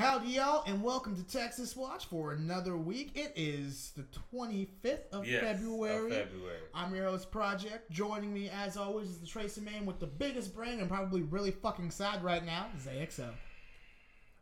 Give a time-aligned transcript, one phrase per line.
[0.00, 3.10] Howdy, y'all, and welcome to Texas Watch for another week.
[3.14, 6.10] It is the 25th of Yes, of February.
[6.10, 6.56] February.
[6.74, 7.90] I'm your host, Project.
[7.90, 11.50] Joining me, as always, is the Tracy man with the biggest brain and probably really
[11.50, 13.28] fucking sad right now, ZXO.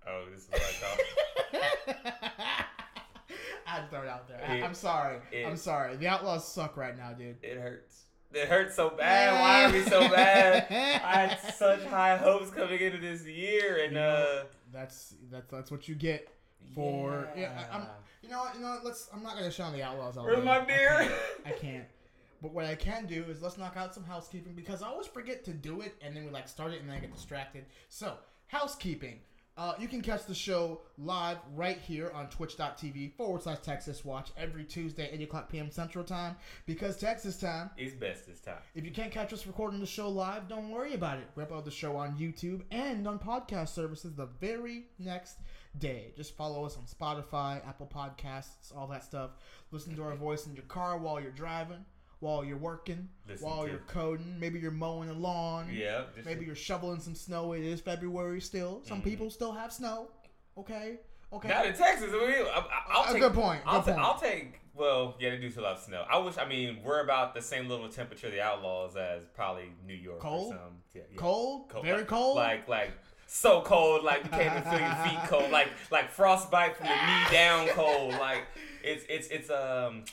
[0.06, 2.04] Oh, this is what I thought.
[3.66, 4.40] I had to throw it out there.
[4.48, 5.16] I, It- am sorry.
[5.32, 5.96] it- I'm sorry.
[5.96, 7.36] The Outlaws suck right now, dude.
[7.42, 8.04] it hurts.
[8.32, 9.40] It hurts so bad.
[9.40, 10.66] Why are we so bad?
[10.70, 15.88] I had such high hopes coming into this year, and uh, That's that's that's what
[15.88, 16.28] you get
[16.74, 17.28] for.
[17.36, 17.86] Yeah, I, I'm.
[18.22, 18.54] You know what?
[18.54, 18.84] You know what?
[18.84, 19.08] Let's.
[19.12, 20.44] I'm not gonna shout on the Outlaws all Where's day.
[20.44, 21.12] my I can't.
[21.46, 21.84] I can't.
[22.40, 25.44] But what I can do is let's knock out some housekeeping because I always forget
[25.46, 27.64] to do it and then we like start it and then I get distracted.
[27.88, 28.14] So
[28.46, 29.18] housekeeping.
[29.58, 34.30] Uh, you can catch the show live right here on twitch.tv forward slash Texas Watch
[34.36, 35.68] every Tuesday, 8 o'clock p.m.
[35.68, 36.36] Central Time.
[36.64, 38.58] Because Texas time, is best this time.
[38.76, 41.28] if you can't catch us recording the show live, don't worry about it.
[41.34, 45.38] We upload the show on YouTube and on podcast services the very next
[45.76, 46.12] day.
[46.16, 49.30] Just follow us on Spotify, Apple Podcasts, all that stuff.
[49.72, 51.84] Listen to our voice in your car while you're driving,
[52.20, 54.38] while you're working, Listen while to- you're coding.
[54.40, 55.68] Maybe you're mowing the lawn.
[55.72, 56.02] Yeah.
[56.24, 57.52] Maybe you're shoveling some snow.
[57.52, 58.82] It is February still.
[58.84, 59.04] Some Mhm.
[59.04, 60.08] people still have snow.
[60.56, 60.98] Okay.
[61.32, 61.48] Okay.
[61.48, 62.10] Not in Texas.
[62.10, 64.04] We, I, I'll A take, good point, I'll, good point.
[64.06, 64.60] I'll take.
[64.74, 66.04] Well, yeah, they do still have snow.
[66.10, 66.38] I wish.
[66.38, 70.20] I mean, we're about the same level of temperature the Outlaws as probably New York.
[70.20, 70.54] Cold?
[70.54, 71.16] Or some, yeah, yeah.
[71.18, 71.72] Cold?
[71.82, 72.36] Very like, cold?
[72.36, 72.92] Like like
[73.26, 76.96] so cold, like you can't even feel your feet cold, like like frostbite from your
[76.96, 78.12] knee down cold.
[78.14, 78.44] Like
[78.82, 80.04] it's it's it's um.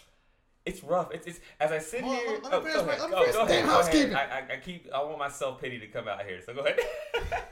[0.66, 1.11] It's rough.
[1.13, 2.39] It's, it's as I sit Hold on, here.
[2.44, 2.99] let me oh, finish go ahead.
[3.02, 3.33] let me Oh, go ahead.
[3.33, 3.66] damn Go ahead.
[3.66, 4.16] housekeeping.
[4.16, 4.89] I, I, I keep.
[4.94, 6.39] I want my self pity to come out here.
[6.45, 6.80] So go ahead.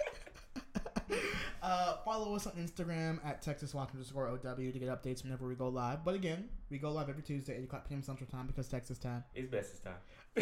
[1.61, 5.55] Uh, follow us on Instagram at Texas Watch underscore OW to get updates whenever we
[5.55, 6.03] go live.
[6.03, 8.01] But again, we go live every Tuesday, 8 o'clock p.m.
[8.01, 9.23] Central Time because Texas time.
[9.33, 9.95] it's best this time.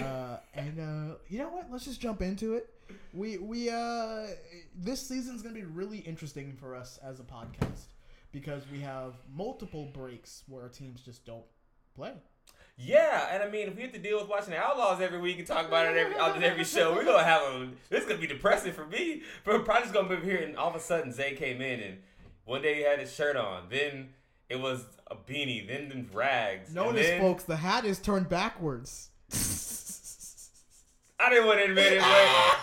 [0.03, 1.69] Uh, and uh, you know what?
[1.71, 2.73] Let's just jump into it.
[3.13, 4.27] We we uh,
[4.75, 7.89] this season's gonna be really interesting for us as a podcast
[8.31, 11.45] because we have multiple breaks where our teams just don't
[11.95, 12.13] play.
[12.77, 15.37] Yeah, and I mean, if we have to deal with watching the Outlaws every week
[15.37, 17.69] and talk about it every on every show, we're gonna have a.
[17.89, 19.21] This is gonna be depressing for me.
[19.45, 21.97] But probably just gonna be here, and all of a sudden Zay came in, and
[22.45, 24.09] one day he had his shirt on, then
[24.49, 26.73] it was a beanie, then then rags.
[26.73, 29.09] Notice, then- folks, the hat is turned backwards.
[31.23, 32.01] I didn't want to admit it,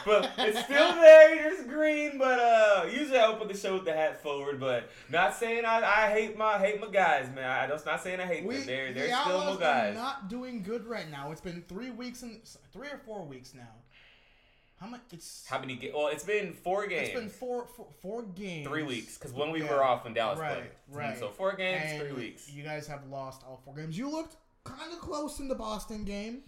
[0.04, 1.52] but, but it's still there.
[1.52, 4.58] It's green, but uh, usually I open the show with the hat forward.
[4.58, 7.48] But not saying I, I hate my hate my guys, man.
[7.48, 8.66] I just not saying I hate We, them.
[8.66, 9.94] They're they're still Outlaws my guys.
[9.94, 11.30] not doing good right now.
[11.30, 12.40] It's been three weeks and
[12.72, 13.68] three or four weeks now.
[14.80, 15.00] How much?
[15.12, 15.74] It's How many?
[15.74, 15.92] games?
[15.96, 17.08] well, it's been four games.
[17.08, 18.66] it's been four four, four games.
[18.68, 19.70] three weeks because when week Yeah.
[19.70, 20.70] we're off when Dallas Right, played.
[20.96, 21.18] right.
[21.18, 22.48] So four games, And three weeks.
[22.50, 23.98] You guys have lost all four games.
[23.98, 26.42] You looked kind of close in the Boston game.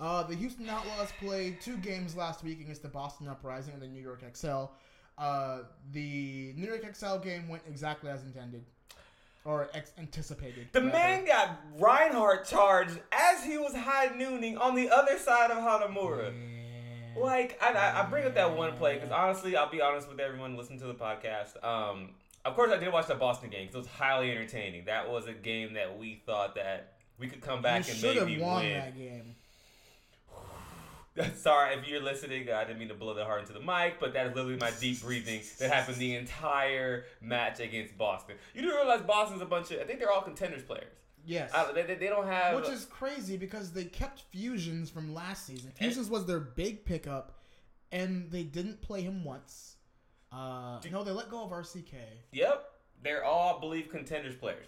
[0.00, 3.86] Uh, the Houston Outlaws played two games last week against the Boston Uprising and the
[3.86, 4.64] New York XL.
[5.18, 5.58] Uh,
[5.92, 8.64] the New York XL game went exactly as intended,
[9.44, 10.68] or ex- anticipated.
[10.72, 10.92] The rather.
[10.92, 16.32] man got Reinhardt charged as he was high nooning on the other side of Hanamura.
[16.32, 17.22] Yeah.
[17.22, 20.20] Like I, I, I bring up that one play because honestly, I'll be honest with
[20.20, 21.62] everyone listening to the podcast.
[21.62, 22.10] Um,
[22.46, 24.86] of course, I did watch the Boston game because it was highly entertaining.
[24.86, 28.16] That was a game that we thought that we could come back you and should
[28.16, 28.72] have maybe won win.
[28.72, 29.34] that game.
[31.36, 32.50] Sorry if you're listening.
[32.50, 34.70] I didn't mean to blow the heart into the mic, but that is literally my
[34.80, 38.36] deep breathing that happened the entire match against Boston.
[38.54, 39.80] You do realize Boston's a bunch of.
[39.80, 40.92] I think they're all contenders players.
[41.26, 41.50] Yes.
[41.54, 42.56] I, they, they don't have.
[42.56, 45.72] Which is crazy because they kept Fusions from last season.
[45.76, 47.38] Fusions was their big pickup,
[47.92, 49.76] and they didn't play him once.
[50.32, 51.94] Uh, no, they let go of RCK.
[52.32, 52.70] Yep,
[53.02, 54.66] they're all, I believe, contenders players.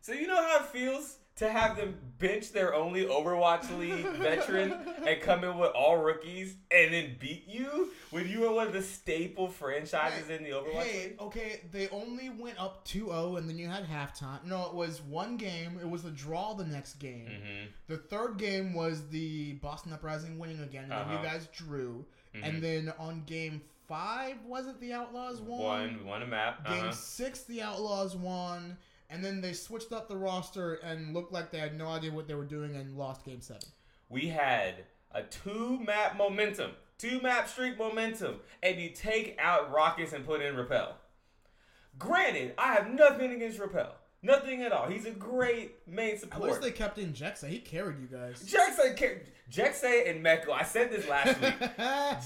[0.00, 4.74] So you know how it feels to have them bench their only Overwatch League veteran
[5.06, 8.72] and come in with all rookies and then beat you when you were one of
[8.72, 11.20] the staple franchises in the Overwatch Hey, League?
[11.20, 14.44] okay, they only went up 2-0 and then you had halftime.
[14.44, 15.78] No, it was one game.
[15.80, 17.26] It was a draw the next game.
[17.30, 17.66] Mm-hmm.
[17.86, 21.18] The third game was the Boston Uprising winning again, and then Uh-huh.
[21.18, 22.04] you guys drew.
[22.34, 22.40] Mhm.
[22.48, 25.60] And then on game five, was it the Outlaws won?
[25.60, 26.66] One, we won a map.
[26.66, 26.90] Game Uh-huh.
[26.92, 28.76] six, the Outlaws won,
[29.10, 32.28] and then they switched up the roster and looked like they had no idea what
[32.28, 33.62] they were doing and lost game seven.
[34.08, 34.74] We had
[35.12, 40.42] a two map momentum, two map streak momentum, and you take out Rawkus and put
[40.42, 40.94] in Rapel.
[41.98, 43.94] Granted, I have nothing against Rapel.
[44.20, 44.88] Nothing at all.
[44.88, 46.42] He's a great main support.
[46.42, 46.50] support.
[46.50, 47.48] wish they kept in Jecse.
[47.48, 48.42] He carried you guys.
[48.42, 48.96] Jackson,
[49.48, 50.50] Jackson and Mekko.
[50.50, 51.54] I said this last week.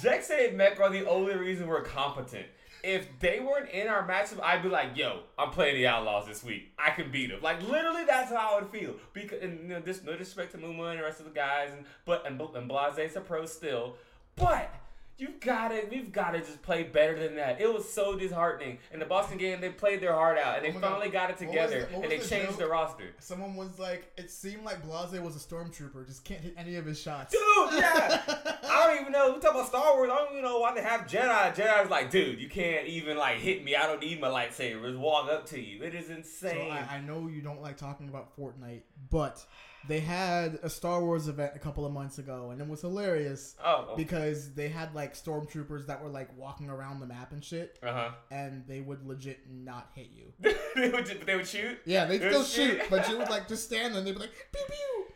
[0.03, 2.47] Jackson and Mekko are the only reason we're competent.
[2.83, 6.43] If they weren't in our matchup, I'd be like, "Yo, I'm playing the Outlaws this
[6.43, 6.73] week.
[6.79, 8.95] I can beat them." Like literally, that's how I would feel.
[9.13, 11.71] Because and, you know, this no disrespect to Muma and the rest of the guys,
[11.73, 13.97] and but and, and is a pro still,
[14.37, 14.75] but
[15.19, 17.61] You've got to, we've got to just play better than that.
[17.61, 18.79] It was so disheartening.
[18.93, 20.91] In the Boston game, they played their heart out, and they Oh my God.
[20.93, 22.59] finally got it together, the- and they the changed joke?
[22.59, 23.05] the roster.
[23.21, 26.87] Someone was like, it seemed like Blase was a stormtrooper, just can't hit any of
[26.87, 27.31] his shots.
[27.33, 28.21] Dude, yeah.
[28.65, 29.33] I don't even know.
[29.35, 30.11] We talk about Star Wars.
[30.13, 31.55] I don't even know why they have Jedi.
[31.55, 33.77] Jedi's like, dude, you can't even like hit me.
[33.77, 34.87] I don't need my lightsaber.
[34.89, 35.83] Just walk up to you.
[35.85, 36.73] It is So insane.
[36.73, 39.45] I, I know you don't like talking about Fortnite, but
[39.89, 43.57] they had a Star Wars event a couple of months ago, and it was hilarious
[43.65, 47.79] oh, because they had like stormtroopers that were like walking around the map and shit,
[47.83, 48.11] uh huh.
[48.31, 50.33] and they would legit not hit you.
[50.75, 51.79] they would, they would shoot.
[51.85, 52.91] Yeah, they They still shoot, shoot.
[52.91, 55.07] but you would like just stand there and they'd be like pew pew,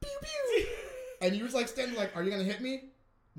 [0.00, 0.66] pew pew,
[1.22, 2.89] and you was like standing like, "Are you gonna hit me?"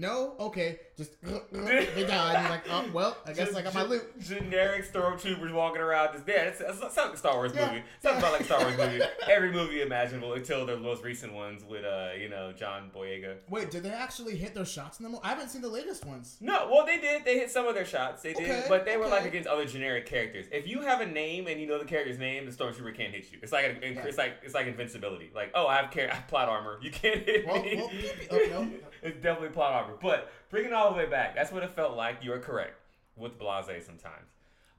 [0.02, 1.12] No, okay, just
[1.52, 2.36] they died.
[2.38, 6.14] And like, "Oh well, I guess Just I got my loot." Generic stormtroopers walking around.
[6.14, 7.68] Just yeah, it's, it's, it sounds like a Star Wars Yeah.
[7.68, 7.84] movie.
[8.02, 9.02] Sounds about like Star Wars movie.
[9.30, 13.36] Every movie imaginable until the most recent ones with uh you know John Boyega.
[13.48, 15.10] Wait, did they actually hit their shots in the?
[15.10, 15.22] movie?
[15.24, 16.38] I haven't seen the latest ones.
[16.42, 17.24] No, well they did.
[17.24, 18.24] They hit some of their shots.
[18.24, 20.48] They did, Okay, but they were like against other generic characters.
[20.52, 23.32] If you have a name and you know the character's name, the stormtrooper can't hit
[23.32, 23.38] you.
[23.44, 25.30] It's like a, it's like it's like invincibility.
[25.36, 26.80] Like oh, I have, car- I have plot armor.
[26.82, 27.76] You can't hit Well, me.
[27.78, 27.90] well.
[28.32, 28.68] Oh, no.
[29.04, 29.91] it's definitely plot armor.
[30.02, 32.24] But bringing it all the way back, that's what it felt like.
[32.24, 32.76] You are correct
[33.16, 34.28] with Blase sometimes.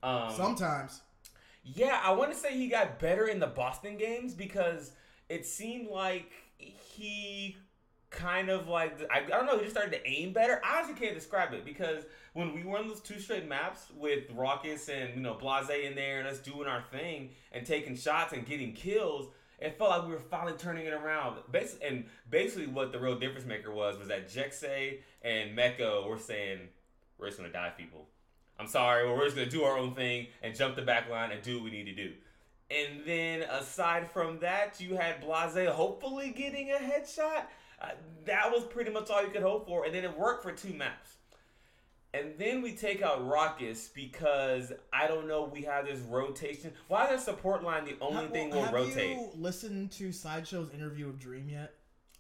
[0.02, 1.00] Um, Sometimes.
[1.62, 4.92] yeah, I want to say he got better in the Boston games because
[5.28, 7.56] it seemed like he
[8.10, 10.60] kind of like I, I don't know, he just started to aim better.
[10.64, 12.04] I honestly can't describe it because
[12.34, 15.94] when we were on those two straight maps with Rawkus and you know Blase in
[15.94, 19.28] there and us doing our thing and taking shots and getting kills.
[19.62, 21.38] It felt like we were finally turning it around.
[21.50, 26.18] Basically, and basically, what the real difference maker was was that Jecse and Mekko were
[26.18, 26.68] saying,
[27.18, 28.08] "We're just gonna die, people.
[28.58, 31.42] I'm sorry, we're just gonna do our own thing and jump the back line and
[31.42, 32.12] do what we need to do.
[32.70, 37.44] And then aside from that, you had Blase hopefully getting a headshot.
[37.80, 37.90] Uh,
[38.24, 40.72] that was pretty much all you could hope for, and then it worked for two
[40.72, 41.16] maps.
[42.14, 45.44] And then we take out Rawkus because I don't know.
[45.44, 46.72] We have this rotation.
[46.88, 49.16] Why is our support line the only Ha- thing we'll have rotate?
[49.16, 51.72] you listened to Sideshow's interview of Dream yet?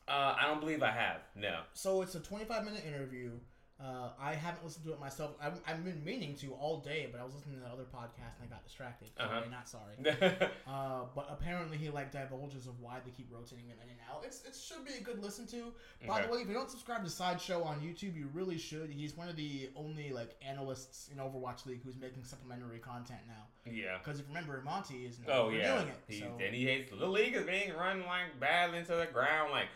[0.08, 1.18] Uh, I don't believe I have.
[1.36, 1.60] No.
[1.74, 3.32] So it's a 25 minute interview.
[3.82, 5.32] Uh, I haven't listened to it myself.
[5.42, 8.44] I've, I've been meaning to all day, but I was listening to other podcasts and
[8.44, 9.08] I got distracted.
[9.16, 9.50] Sorry, Uh-huh.
[9.50, 9.96] not sorry.
[10.66, 14.22] Uh, but apparently he like divulges of why they keep rotating them in and out.
[14.24, 15.72] It's it should be a good listen to.
[16.06, 16.26] By Okay.
[16.28, 18.88] the way, if you don't subscribe to Sideshow on YouTube, you really should.
[18.90, 23.70] He's one of the only like analysts in Overwatch League who's making supplementary content now.
[23.70, 23.98] yeah.
[23.98, 25.96] Because if you remember, Monty is Oh yeah, doing it.
[26.06, 26.38] he, so.
[26.44, 29.50] and he hates the league is being run like badly into the ground.
[29.50, 29.66] Like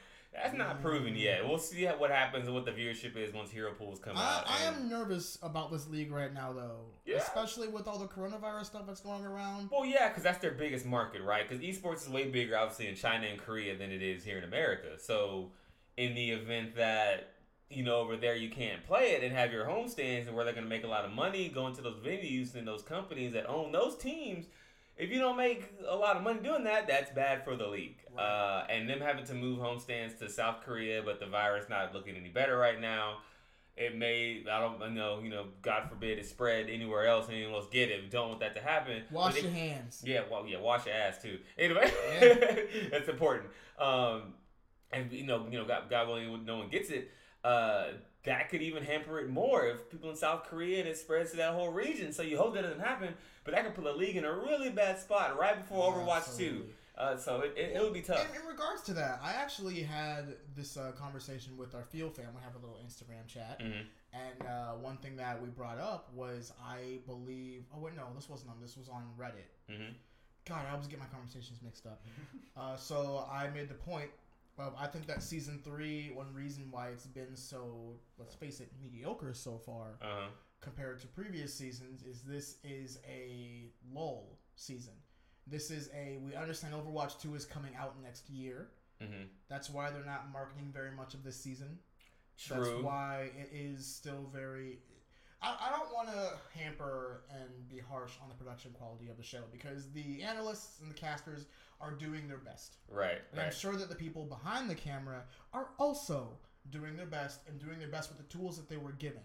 [0.42, 1.46] that's not proven yet.
[1.46, 4.44] We'll see what happens and what the viewership is once hero pools come I, out.
[4.46, 6.80] I am nervous about this league right now, though.
[7.04, 7.16] Yeah.
[7.16, 9.70] Especially with all the coronavirus stuff that's going around.
[9.72, 11.48] Well, yeah, because that's their biggest market, right?
[11.48, 14.44] Because esports is way bigger, obviously, in China and Korea than it is here in
[14.44, 14.98] America.
[14.98, 15.52] So,
[15.96, 17.32] in the event that
[17.70, 20.44] you know over there you can't play it and have your home stands and where
[20.44, 23.32] they're going to make a lot of money going to those venues and those companies
[23.32, 24.46] that own those teams.
[24.96, 27.98] If you don't make a lot of money doing that, that's bad for the league.
[28.16, 28.22] Right.
[28.24, 31.92] Uh, and them having to move home stands to South Korea, but the virus not
[31.94, 33.18] looking any better right now.
[33.76, 37.34] It may I don't I know you know God forbid it spread anywhere else and
[37.36, 38.00] anyone else get it.
[38.02, 39.02] We don't want that to happen.
[39.10, 40.02] Wash it- your hands.
[40.02, 41.38] yeah, well, yeah, wash your ass too.
[41.58, 41.92] Anyway,
[42.90, 43.50] that's important.
[43.78, 44.32] Um,
[44.90, 47.10] and you know, you know, God, God willing, no one gets it.
[47.44, 47.88] Uh,
[48.26, 51.36] that could even hamper it more if people in South Korea and it spreads to
[51.38, 52.12] that whole region.
[52.12, 53.14] So you hope that doesn't happen,
[53.44, 56.66] but that could put the league in a really bad spot right before Overwatch Two.
[56.98, 58.26] Uh, so it, it, it would be tough.
[58.34, 62.40] In, in regards to that, I actually had this uh, conversation with our field family.
[62.42, 66.52] Have a little Instagram chat, hmm and uh, one thing that we brought up was
[66.64, 67.64] I believe.
[67.74, 68.56] Oh wait, no, this wasn't on.
[68.60, 69.48] This was on Reddit.
[69.70, 69.92] hmm
[70.46, 72.02] God, I always get my conversations mixed up.
[72.56, 74.10] uh, so I made the point.
[74.58, 78.70] Of, I think that season three, one reason why it's been so, let's face it,
[78.80, 80.26] mediocre so far Uh huh.
[80.60, 84.94] compared to previous seasons, is this is a lull season.
[85.46, 86.18] This is a.
[86.24, 88.68] We understand Overwatch Two is coming out next year.
[89.00, 91.78] hmm That's why they're not marketing very much of this season.
[92.38, 92.56] True.
[92.56, 94.78] That's why it is still very.
[95.42, 99.22] I, I don't want to hamper and be harsh on the production quality of the
[99.22, 101.44] show because the analysts and the casters
[101.80, 102.76] are doing their best.
[102.88, 103.20] right.
[103.32, 106.38] And I'm sure that the people behind the camera are also
[106.70, 109.22] doing their best and doing their best with the tools that they were given.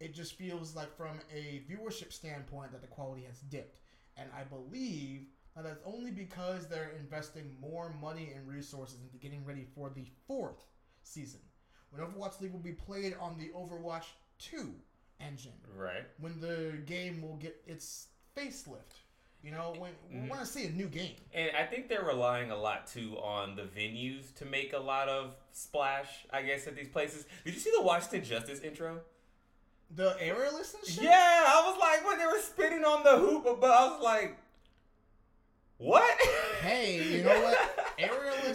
[0.00, 3.78] It just feels like, from a viewership standpoint, that the quality has dipped.
[4.16, 9.44] And I believe that that's only because they're investing more money and resources into getting
[9.44, 10.66] ready for the fourth
[11.04, 11.40] season.
[11.90, 14.06] When Overwatch League will be played on the Overwatch
[14.40, 14.74] 2
[15.20, 16.04] engine, Right.
[16.18, 19.03] when the game will get its facelift.
[19.44, 20.28] You know, when we Mhm.
[20.30, 21.16] want to see a new game.
[21.34, 25.10] And I think they're relying a lot too on the venues to make a lot
[25.10, 27.26] of splash, I guess, at these places.
[27.44, 29.02] Did you see the Washington Justice intro?
[29.90, 31.04] The aerialist and shit.
[31.04, 34.38] Yeah, I was like when they were spitting on the hoop, but I was like,
[35.76, 36.18] what?
[36.62, 37.73] Hey, you know what?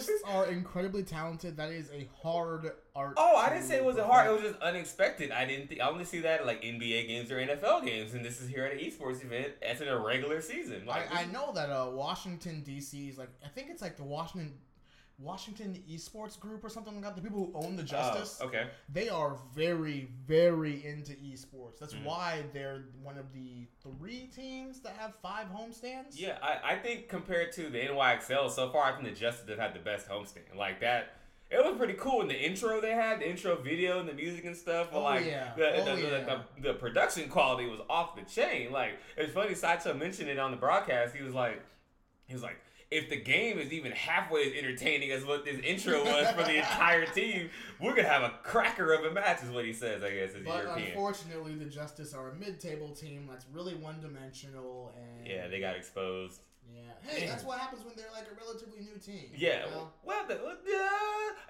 [0.00, 1.56] Aerialists are incredibly talented.
[1.56, 3.14] That is a hard art.
[3.16, 4.28] Oh, I didn't say it wasn't hard.
[4.28, 5.30] It was just unexpected.
[5.30, 5.68] I didn't.
[5.68, 8.48] Think, I only see that at like NBA games or NFL games, and this is
[8.48, 9.52] here at an esports event.
[9.62, 10.84] That's in a regular season.
[10.86, 13.08] Like, I, I know that uh, Washington D.C.
[13.08, 14.54] is like I think it's like the Washington
[15.20, 17.14] Washington Esports Group or something like that.
[17.16, 18.68] The people who own the Justice, Oh, okay.
[18.88, 21.78] they are very very into esports.
[21.78, 22.04] That's Mhm.
[22.04, 26.12] why they're one of the three teams that have five homestands.
[26.18, 29.58] Yeah, I, I think compared to the NYXL, so far I think the Justice have
[29.58, 30.56] had the best homestand.
[30.56, 31.16] Like that,
[31.50, 34.44] it was pretty cool in the intro they had, the intro video and the music
[34.44, 34.88] and stuff.
[34.90, 35.52] But Oh, like yeah.
[35.56, 36.42] the, Oh, the, the, yeah.
[36.56, 38.72] the, the production quality was off the chain.
[38.72, 41.14] Like it's funny, Saito mentioned it on the broadcast.
[41.14, 41.60] He was like,
[42.26, 42.56] he was like.
[42.90, 46.56] If the game is even halfway as entertaining as what this intro was for the
[46.56, 47.48] entire team,
[47.80, 50.02] we're gonna have a cracker of a match, is what he says.
[50.02, 50.88] I guess as But European.
[50.88, 56.40] unfortunately, the Justice are a mid-table team that's really one-dimensional and Yeah, they got exposed.
[56.74, 56.80] yeah.
[57.02, 59.30] Hey, that's what happens when they're like a relatively new team.
[59.36, 59.90] Yeah, you know?
[60.02, 60.50] well, the, uh,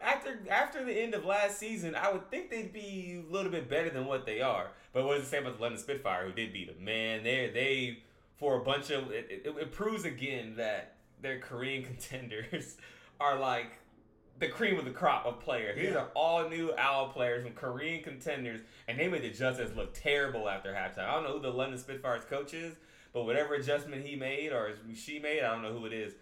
[0.02, 3.68] after after the end of last season, I would think they'd be a little bit
[3.70, 4.68] better than what they are.
[4.92, 6.84] But what does it say about the London Spitfire, who did beat them?
[6.84, 8.02] Man, they they
[8.36, 12.76] for a bunch of it, it, it proves again that their Korean contenders
[13.20, 13.72] are like
[14.38, 15.76] the cream of the crop of players.
[15.76, 15.98] These Yeah.
[15.98, 20.48] are all new OWL players from Korean contenders, and they made the Justice look terrible
[20.48, 21.08] after halftime.
[21.08, 22.74] I don't know who the London Spitfire's coach is,
[23.12, 26.14] but whatever adjustment he made or she made, I don't know who it is.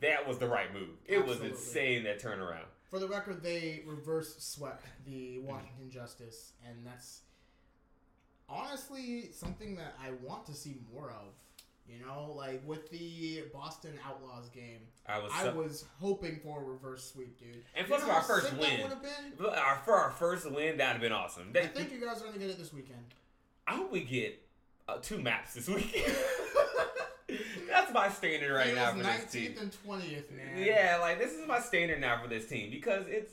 [0.00, 0.96] That was the right move.
[1.06, 2.64] It was insane that turnaround.
[2.90, 7.20] For the record, they reverse swept the Washington Justice, and that's
[8.48, 11.34] honestly something that I want to see more of.
[11.90, 16.60] You know, like with the Boston Outlaws game, I was I so, was hoping for
[16.60, 17.64] a reverse sweep, dude.
[17.74, 18.60] And You know for our first win.
[18.60, 19.46] that would have been.
[19.46, 20.76] our, for our first win.
[20.76, 21.52] That'd have been awesome.
[21.54, 23.02] I think you guys are gonna get it this weekend.
[23.66, 24.40] I hope we get
[24.88, 26.14] uh, two maps this weekend.
[27.68, 29.52] That's my standard right now for this team.
[29.52, 30.64] 19th and 20th, man.
[30.64, 33.32] Yeah, like this is my standard now for this team because it's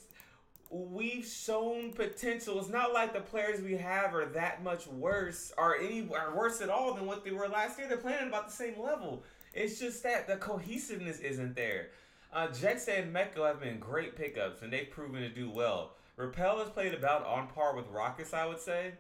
[0.70, 2.60] we've shown potential.
[2.60, 6.62] It's not like the players we have are that much worse or any are worse
[6.62, 7.88] at all than what they were last year.
[7.88, 9.24] They're playing about the same level.
[9.54, 11.90] It's just that the cohesiveness isn't there.
[12.34, 15.94] Uh, Jecse and Mekko have been great pickups and they've proven to do well.
[16.18, 18.94] Rapel has played about on par with Rawkus, I would say,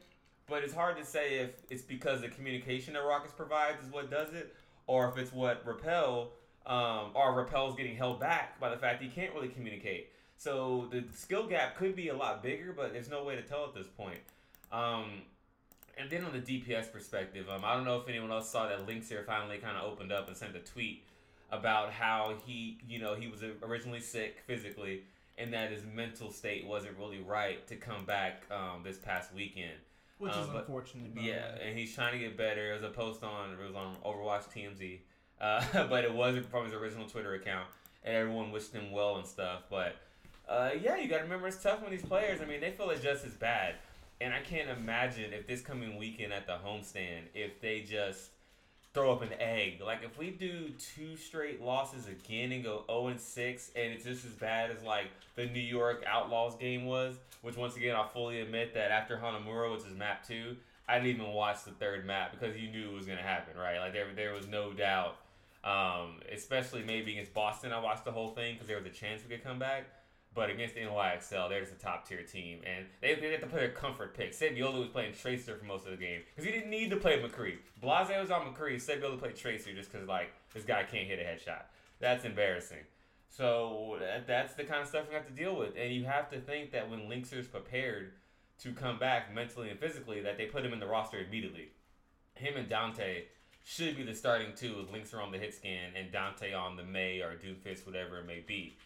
[0.47, 4.09] but it's hard to say if it's because the communication that Rawkus provides is what
[4.09, 4.55] does it,
[4.85, 6.31] or if it's what Rapel
[6.67, 10.11] um, or Rapel's getting held back by the fact he can't really communicate.
[10.37, 13.63] So the skill gap could be a lot bigger, but there's no way to tell
[13.65, 14.19] at this point.
[14.71, 15.21] Um,
[15.97, 18.85] and then on the DPS perspective, um, I don't know if anyone else saw that
[18.85, 21.03] Linkzr finally kind of opened up and sent a tweet
[21.51, 25.01] about how he, you know, he was originally sick physically
[25.39, 29.73] and that his mental state wasn't really right to come back um, this past weekend.
[30.19, 31.11] Which Uh, is but- unfortunate.
[31.19, 32.71] Yeah, and he's trying to get better.
[32.71, 34.99] It was a post on it was on Overwatch TMZ,
[35.41, 37.67] uh, but it wasn't from his original Twitter account,
[38.03, 39.63] and everyone wished him well and stuff.
[39.69, 39.95] But
[40.49, 42.41] uh, yeah, you got to remember it's tough when these players.
[42.41, 43.75] I mean, they feel it just as bad,
[44.21, 48.29] and I can't imagine if this coming weekend at the homestand, if they just
[48.97, 49.79] throw up an egg.
[49.85, 54.03] Like if we do two straight losses again and go 0 and 6 and it's
[54.03, 58.07] just as bad as like the New York Outlaws game was, which once again I
[58.07, 60.55] fully admit that after Hanamura, which is map 2,
[60.89, 63.55] I didn't even watch the third map because you knew it was going to happen,
[63.55, 63.77] right?
[63.77, 65.17] Like there there was no doubt.
[65.63, 69.21] Um, especially maybe against Boston, I watched the whole thing because there was a chance
[69.21, 69.83] we could come back.
[70.37, 73.47] But against the NYXL, they're just a top tier team, and they, they had to
[73.47, 74.33] play their comfort pick.
[74.33, 77.19] Saebyeolbe was playing Tracer for most of the game because he didn't need to play
[77.19, 77.55] McCree.
[77.81, 78.75] Blase was on McCree.
[78.75, 81.63] Saebyeolbe played Tracer just because like this guy can't hit a headshot.
[81.99, 82.83] That's embarrassing.
[83.29, 86.29] So that, that's the kind of stuff we have to deal with, and you have
[86.29, 88.11] to think that when Linkzr's prepared
[88.59, 91.69] to come back mentally and physically, that they put him in the roster immediately.
[92.35, 93.23] Him and Danteh
[93.65, 96.83] should be the starting two with Linkzr on the hit scan and Danteh on the
[96.83, 98.77] May or Doomfist, whatever it may be.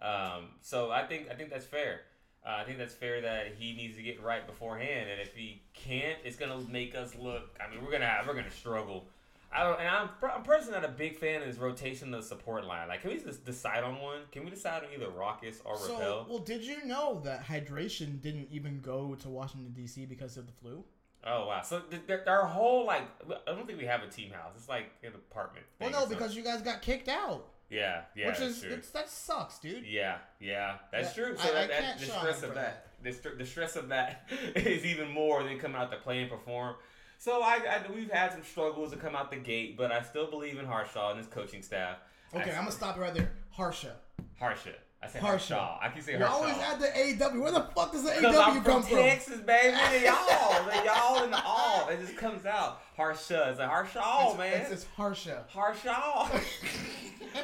[0.00, 2.00] Um, so I think I think that's fair.
[2.46, 5.62] Uh, I think that's fair that he needs to get right beforehand, and if he
[5.74, 7.56] can't, it's gonna make us look.
[7.60, 9.06] I mean, we're gonna have we're gonna struggle.
[9.52, 12.26] I don't, and I'm I'm personally not a big fan of this rotation of the
[12.26, 12.88] support line.
[12.88, 14.20] Like, can we just decide on one?
[14.30, 16.26] Can we decide on either Rawkus or So, Rapel?
[16.28, 20.04] well, did you know that hydration didn't even go to Washington D.C.
[20.04, 20.84] because of the flu?
[21.24, 21.62] Oh wow!
[21.62, 23.02] So th- th- our whole like,
[23.48, 24.52] I don't think we have a team house.
[24.56, 25.66] It's like an apartment.
[25.80, 29.58] Well, no, because you guys got kicked out, yeah, yeah, which that's is that sucks,
[29.58, 29.84] dude.
[29.86, 31.36] Yeah, yeah, that's true.
[31.36, 34.28] So I- that, I that the stress of that, the, str- the stress of that
[34.56, 36.76] is even more than coming out to play and perform.
[37.18, 40.28] So I, I we've had some struggles to come out the gate, but I still
[40.30, 41.96] believe in Harshaw and his coaching staff.
[42.34, 43.32] Okay, I, I'm gonna stop it right there.
[43.50, 43.96] Harsha.
[44.38, 44.74] Harsha.
[45.02, 45.56] I said Harshaw.
[45.56, 45.78] Harshaw.
[45.82, 46.34] I can say You Harshaw.
[46.34, 47.40] always add the AW.
[47.40, 48.98] Where the fuck does the I'm AW from come from?
[48.98, 49.76] Texas, baby.
[49.92, 51.88] The y'all, the y'all, and the all.
[51.88, 52.80] It just comes out.
[52.96, 53.48] Harsha.
[53.50, 54.60] It's like Harshaw, it's, man.
[54.62, 55.44] It's, it's Harsha.
[55.48, 56.28] Harshaw.
[56.32, 56.64] that's,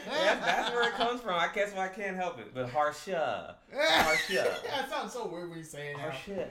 [0.44, 1.34] that's where it comes from.
[1.34, 2.54] I guess why I can't help it.
[2.54, 3.56] But Harsha.
[3.72, 4.56] Harsha.
[4.66, 5.98] that sounds so weird when you say it.
[5.98, 6.48] Harsha.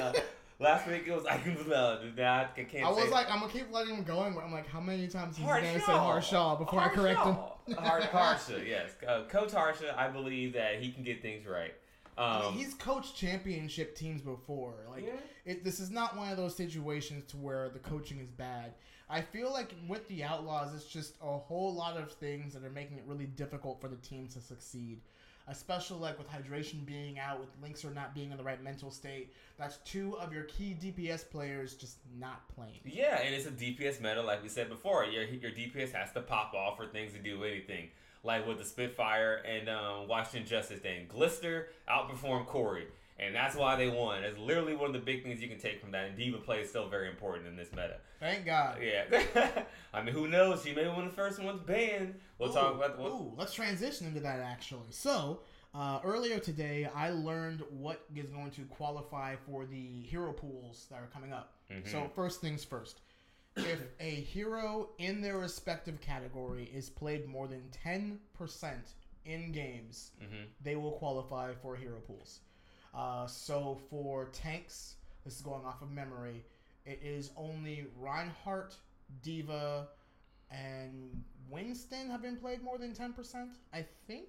[0.00, 0.12] uh,
[0.60, 2.00] last week it was I can love.
[2.16, 4.68] Now I can't I was like, I'm gonna keep letting him going, but I'm like,
[4.68, 7.36] how many times is he gonna say Harshaw before I correct him?
[7.76, 8.90] Har- Harsha, yes.
[9.06, 11.74] Uh, Coach Harsha, I believe that he can get things right.
[12.18, 14.74] Um, I mean, he's coached championship teams before.
[14.90, 15.12] Like, Yeah.
[15.46, 18.74] it, this is not one of those situations to where the coaching is bad.
[19.08, 22.70] I feel like with the Outlaws, it's just a whole lot of things that are
[22.70, 25.00] making it really difficult for the team to succeed.
[25.48, 29.32] Especially like with hydration being out, with Linkzr not being in the right mental state.
[29.58, 32.80] That's two of your key DPS players just not playing.
[32.84, 35.04] Yeah, and it's a DPS meta, like we said before.
[35.04, 37.88] Your your DPS has to pop off for things to do anything.
[38.24, 42.86] Like with the Spitfire and um, Washington Justice thing, Glister outperformed Corey,
[43.26, 44.22] and that's why they won.
[44.24, 46.06] It's literally one of the big things you can take from that.
[46.08, 47.98] And D.Va play is still very important in this meta.
[48.20, 48.78] Thank God.
[48.82, 49.64] Yeah,
[49.94, 50.62] I mean, who knows?
[50.64, 52.14] She may be one of the first ones banned.
[52.38, 52.98] We'll Ooh, talk about.
[52.98, 54.90] We'll, Ooh, let's transition into that actually.
[54.90, 55.40] So,
[55.74, 60.96] uh, earlier today, I learned what is going to qualify for the hero pools that
[61.00, 61.54] are coming up.
[61.70, 61.86] Mhm.
[61.88, 63.00] So, first things first.
[63.56, 68.94] If a hero in their respective category is played more than 10%
[69.26, 70.46] in games, Mhm.
[70.62, 72.40] they will qualify for hero pools.
[72.94, 76.44] Uh, so, for tanks, this is going off of memory,
[76.84, 78.76] it is only Reinhardt,
[79.22, 79.88] D.Va,
[80.50, 84.28] and Winston have been played more than 10%, I think.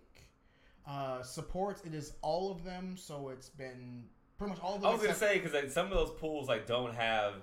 [0.88, 4.04] Uh, supports, it is all of them, so it's been
[4.38, 4.90] pretty much all of them.
[4.90, 7.36] I was gonna say because like, some of those pools like don't have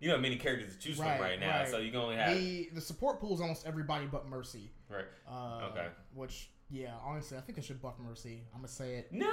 [0.00, 1.68] you know many characters to choose Right, from right now, right.
[1.68, 4.70] so you can only have the the support pool is almost everybody but Mercy.
[4.88, 5.04] right.
[5.30, 5.88] Uh, Okay.
[6.14, 8.42] Which, yeah, honestly, I think I should buff Mercy.
[8.54, 9.12] I'm gonna say it.
[9.12, 9.30] No,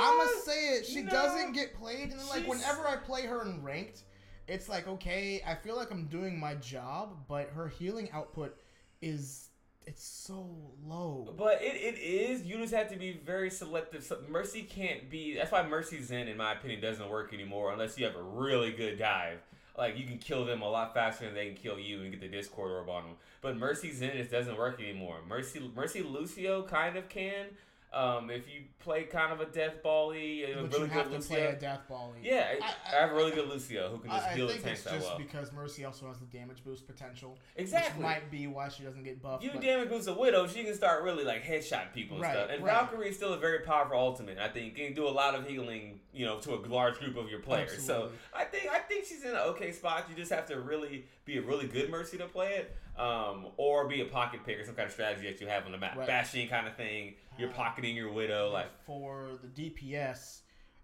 [0.00, 0.86] I'm gonna say it.
[0.86, 1.10] She No.
[1.10, 4.02] doesn't get played, and then, like She's- whenever I play her in ranked,
[4.48, 8.58] it's like okay, I feel like I'm doing my job, but her healing output
[9.02, 9.46] is
[9.86, 10.46] it's so
[10.84, 11.34] low.
[11.36, 12.42] But it, it is.
[12.44, 14.04] You just have to be very selective.
[14.04, 15.34] So Mercy can't be.
[15.34, 18.72] That's why Mercy Zen, in my opinion, doesn't work anymore unless you have a really
[18.72, 19.40] good dive.
[19.80, 22.20] Like you can kill them a lot faster than they can kill you and get
[22.20, 23.12] the Discord orb on them.
[23.40, 25.20] But Mercy Zen just doesn't work anymore.
[25.26, 27.46] Mercy Mercy Lucio kind of can.
[27.92, 31.22] Um, if you play kind of a death bally, a But really you have good
[31.22, 32.14] to play a death ball.
[32.22, 34.64] Yeah, I, I- I have a really good Lucio who can just heal the think
[34.64, 35.18] tanks it's that just well.
[35.18, 37.98] because Mercy also has the damage boost potential, Exactly.
[37.98, 39.42] which might be why she doesn't get buffed.
[39.42, 42.50] You damage boost a widow, she can start really like headshot people and Right, stuff.
[42.52, 42.72] And right.
[42.74, 44.38] Valkyrie is still a very powerful ultimate.
[44.38, 47.16] I think you can do a lot of healing, you know, to a large group
[47.16, 47.72] of your players.
[47.72, 48.10] Absolutely.
[48.10, 50.06] So I think I think she's in an okay spot.
[50.08, 53.86] You just have to really be a really good mercy to play it, um, or
[53.88, 55.96] be a pocket pick or some kind of strategy that you have on the map,
[55.96, 56.06] Right.
[56.06, 57.14] bashing kind of thing.
[57.40, 60.40] You're pocketing your widow, like for the DPS,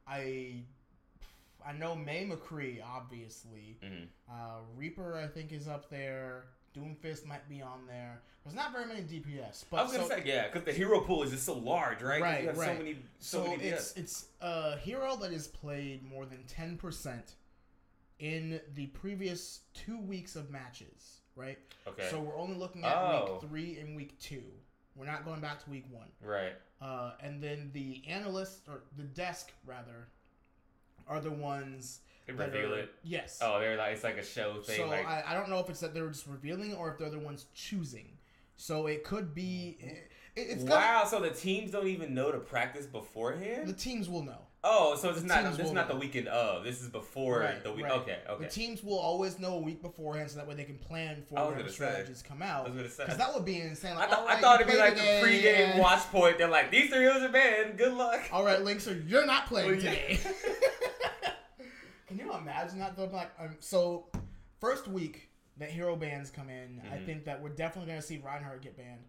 [0.06, 0.62] I
[1.66, 3.78] I know May McCree obviously.
[3.84, 4.06] mhm.
[4.30, 6.44] Uh, Reaper I think is up there.
[6.76, 8.20] Doomfist might be on there.
[8.44, 11.00] There's not very many DPS, but I was gonna so, say yeah, because the hero
[11.00, 12.20] pool is just so large, right?
[12.20, 12.78] Right, You have so right.
[12.78, 13.64] many, so, so many.
[13.64, 17.34] it's it's a hero that is played more than ten percent
[18.18, 21.58] in the previous two weeks of matches, right?
[21.86, 23.38] okay, So we're only looking at Oh.
[23.40, 24.42] week three and week two.
[24.96, 26.08] We're not going back to week one.
[26.20, 26.52] right.
[26.80, 30.08] Uh, and then the analysts or the desk rather
[31.08, 32.90] are the ones They that reveal are- it.
[33.02, 33.38] Yes.
[33.40, 34.76] Oh, they're like it's like a show thing.
[34.76, 37.08] so like I, I don't know if it's that they're just revealing or if they're
[37.10, 38.18] the ones choosing.
[38.56, 39.76] So it could be.
[39.80, 43.66] It, it's wow, so the teams don't even know to practice beforehand.
[43.68, 44.45] the teams will know.
[44.68, 45.94] Oh, so it's The not this is not know.
[45.94, 46.64] the weekend of.
[46.64, 47.84] This is before Right, the week.
[47.84, 47.92] right.
[48.00, 48.44] Okay, okay.
[48.44, 51.38] The teams will always know a week beforehand, so that way they can plan for
[51.38, 51.74] I whatever say.
[51.74, 52.64] strategies come out.
[52.66, 53.04] was gonna say.
[53.04, 53.92] Because that would be insane.
[53.92, 56.38] I, Like, thought I thought it'd be like the today, pregame and- watch point.
[56.38, 57.78] They're like, these three are banned.
[57.78, 58.22] Good luck.
[58.32, 58.80] All right, Link.
[58.80, 59.90] So you're not playing Well, yeah.
[59.90, 60.18] today.
[62.08, 63.04] Can you imagine that though?
[63.06, 64.06] Like, um, so
[64.60, 67.06] first week that hero bans come in, I Mhm.
[67.06, 69.04] think that we're definitely gonna see Reinhardt get banned.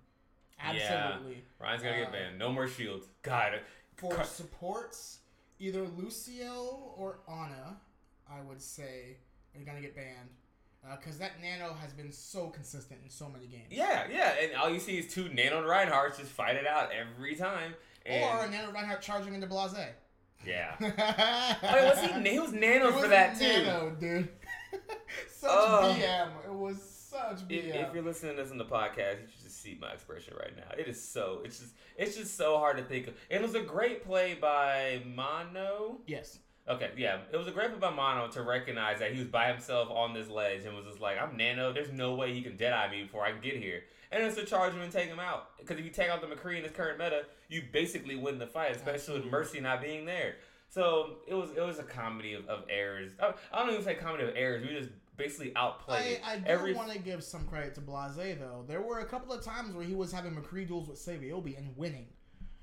[0.59, 1.11] Yeah.
[1.13, 1.43] Absolutely.
[1.59, 2.39] Ryan's gonna Uh, get banned.
[2.39, 3.07] No more shields.
[3.21, 3.59] God.
[3.97, 5.19] For Car- supports,
[5.59, 7.77] either Lucio or Ana,
[8.29, 9.17] I would say,
[9.55, 10.29] are gonna get banned.
[10.87, 13.65] Uh, because that Nano has been so consistent in so many games.
[13.71, 17.35] Yeah, yeah, and all you see is two Nano Reinhardts just fight it out every
[17.35, 17.73] time.
[18.05, 19.73] And Or a Nano Reinhardt charging into Blase.
[20.45, 20.75] yeah.
[20.79, 22.29] I mean, was he?
[22.31, 23.63] He was Nano for that too.
[23.63, 24.29] Nano, dude.
[25.29, 25.97] such Oh.
[25.99, 26.29] BM.
[26.45, 26.79] It was
[27.17, 29.91] such If, if you're listening to this in the podcast, you should just see my
[29.91, 30.75] expression right now.
[30.77, 31.41] It is so.
[31.43, 31.73] It's just.
[31.97, 33.15] It's just so hard to think of.
[33.29, 35.99] It was a great play by Mano.
[36.05, 36.39] yes.
[36.69, 39.47] Okay, yeah, it was a great move by Mano to recognize that he was by
[39.47, 41.71] himself on this ledge and was just like, "I'm Nano.
[41.71, 44.45] There's no way he can Deadeye me before I can get here." And it's to
[44.45, 45.57] charge him and take him out.
[45.57, 48.47] Because if you take out the McCree in his current meta, you basically win the
[48.47, 49.25] fight, especially Absolutely.
[49.25, 50.35] with Mercy not being there.
[50.69, 53.13] So it was it was a comedy of, of errors.
[53.21, 54.61] I, I don't even say comedy of errors.
[54.61, 56.73] We just basically outplayed I, I do every.
[56.73, 58.63] want to give some credit to Blase though.
[58.67, 61.75] There were a couple of times where he was having McCree duels with Saebyeolbe and
[61.75, 62.07] winning.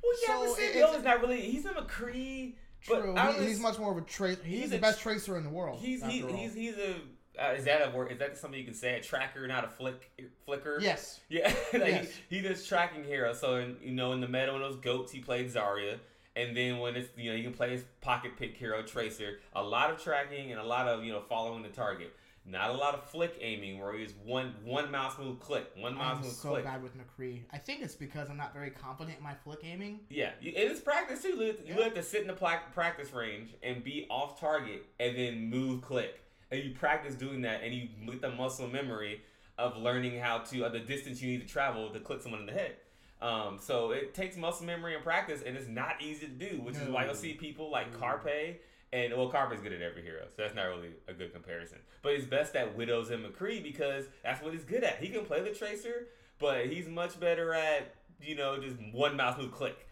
[0.03, 1.41] well, yeah, so but it- Samuel it's- is not really.
[1.43, 2.55] He's a McCree.
[2.89, 4.43] But True, I he, he's much more of a tracer.
[4.45, 5.81] He's, he's the best tr- tracer in the world.
[5.81, 6.97] He's he, he's he's a.
[7.43, 8.13] Uh, is that a word?
[8.13, 8.95] Is that something you can say?
[8.97, 10.11] A tracker, not a flick
[10.45, 10.79] flicker.
[10.83, 11.19] yes.
[11.31, 12.09] Yeah, like Yes.
[12.29, 13.33] he, he does tracking hero.
[13.33, 15.99] So in, you know, in the meta when those goats, he played Zarya,
[16.37, 19.39] and then when it's you know, you can play his pocket pick hero Tracer.
[19.57, 22.15] A lot of tracking and a lot of you know following the target.
[22.47, 26.19] Not a lot of flick aiming where he's one one mouse move click, one mouse
[26.19, 26.65] I'm move so click.
[26.65, 27.41] bad with McCree.
[27.51, 30.01] I think it's because I'm not very confident in my flick aiming.
[30.11, 31.31] Yeah, and it's practice too.
[31.31, 31.85] You, Yeah.
[31.85, 36.21] have to sit in the practice range and be off target, and then move click,
[36.51, 39.23] and you practice doing that, and you get the muscle memory
[39.57, 42.47] of learning how to uh, the distance you need to travel to click someone in
[42.47, 42.77] the head.
[43.23, 46.77] Um, so it takes muscle memory and practice, and it's not easy to do, which
[46.77, 47.99] is why you'll see people like No.
[48.01, 48.61] Carpe.
[48.95, 51.79] And well, Carpe's good at every hero, so that's not really a good comparison.
[52.01, 54.99] But he's best at Widows and McCree because that's what he's good at.
[55.03, 56.07] He can play the Tracer,
[56.39, 59.89] but he's much better at you know just one mouse move click.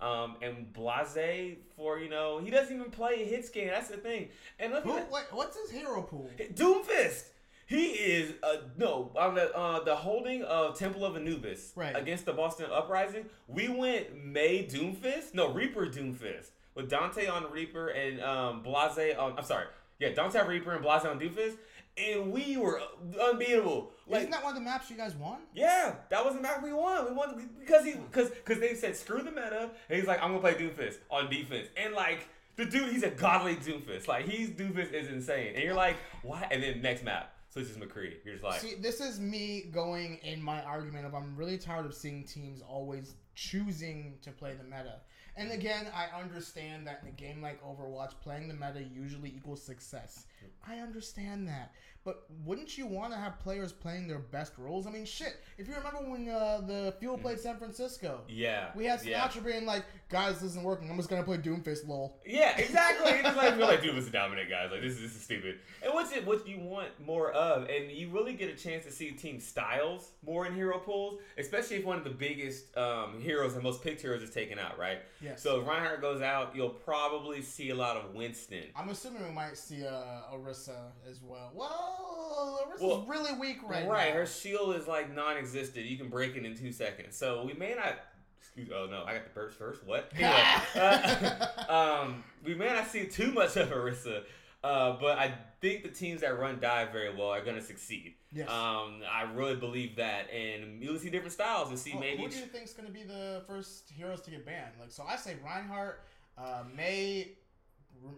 [0.00, 3.68] Um, and Blase for you know he doesn't even play a hit scan.
[3.68, 4.30] That's the thing.
[4.58, 6.30] And look Who, at what, what's his hero pool?
[6.38, 7.24] Doomfist.
[7.66, 11.94] He is uh no on the uh the holding of Temple of Anubis Right.
[11.94, 13.26] against the Boston Uprising.
[13.48, 19.34] We went May Doomfist, no Reaper Doomfist with Danteh on Reaper and um Blase on.
[19.36, 19.66] I'm sorry,
[19.98, 21.56] yeah Danteh on Reaper and Blase on Doomfist,
[21.96, 22.80] and we were
[23.20, 23.90] unbeatable.
[24.06, 25.38] Like Isn't that one of the maps you guys won?
[25.54, 27.06] yeah, that was the map we won.
[27.06, 30.28] We won because he because because they said screw the meta, and he's like, I'm
[30.30, 34.06] gonna play Doomfist on defense, and like the dude, he's a godly Doomfist.
[34.06, 36.46] Like he's Doomfist is insane, and you're like, why?
[36.50, 38.14] And then next map switches McCree.
[38.24, 41.86] You're just like, See, this is me going in my argument of I'm really tired
[41.86, 45.00] of seeing teams always choosing to play the meta.
[45.36, 49.62] And again, I understand that in a game like Overwatch, playing the meta usually equals
[49.62, 50.24] success.
[50.68, 51.72] I understand that.
[52.06, 54.86] But wouldn't you want to have players playing their best roles?
[54.86, 55.40] I mean, shit.
[55.58, 59.26] If you remember when uh, the Fuel played San Francisco, yeah, we had yeah.
[59.26, 60.88] Sinatraa being like, guys, this isn't working.
[60.88, 62.20] I'm just going to play Doomfist, lol.
[62.24, 63.10] Yeah, exactly.
[63.10, 64.70] It's like we're like, dude, this is dominant, guys.
[64.70, 65.58] Like this is this is stupid.
[65.82, 67.68] And what's it what do you want more of?
[67.68, 71.78] And you really get a chance to see team styles more in hero pools, especially
[71.78, 74.98] if one of the biggest um, heroes and most picked heroes is taken out, right?
[75.20, 75.42] Yes.
[75.42, 78.62] So if Reinhardt goes out, you'll probably see a lot of Winston.
[78.76, 81.50] I'm assuming we might see uh, Orisa as well.
[81.54, 83.90] Well, Orisa's Well, really weak right, now.
[83.90, 84.20] Right, now.
[84.20, 85.84] her shield is like non-existent.
[85.86, 87.16] You can break it in two seconds.
[87.16, 87.94] So we may not.
[88.38, 88.70] Excuse.
[88.74, 89.84] Oh no, I got the burst first.
[89.84, 90.10] What?
[90.16, 90.42] Anyway,
[90.76, 91.46] uh,
[92.04, 94.22] um, we may not see too much of Orisa,
[94.62, 98.14] uh, but I think the teams that run dive very well are going to succeed.
[98.32, 98.48] Yes.
[98.50, 101.68] Um, I really believe that, and you'll see different styles.
[101.68, 102.22] You'll see Well, maybe.
[102.22, 104.72] who do you think's going to be the first heroes to get banned?
[104.80, 106.02] Like, so I say Reinhardt,
[106.36, 107.32] uh, May,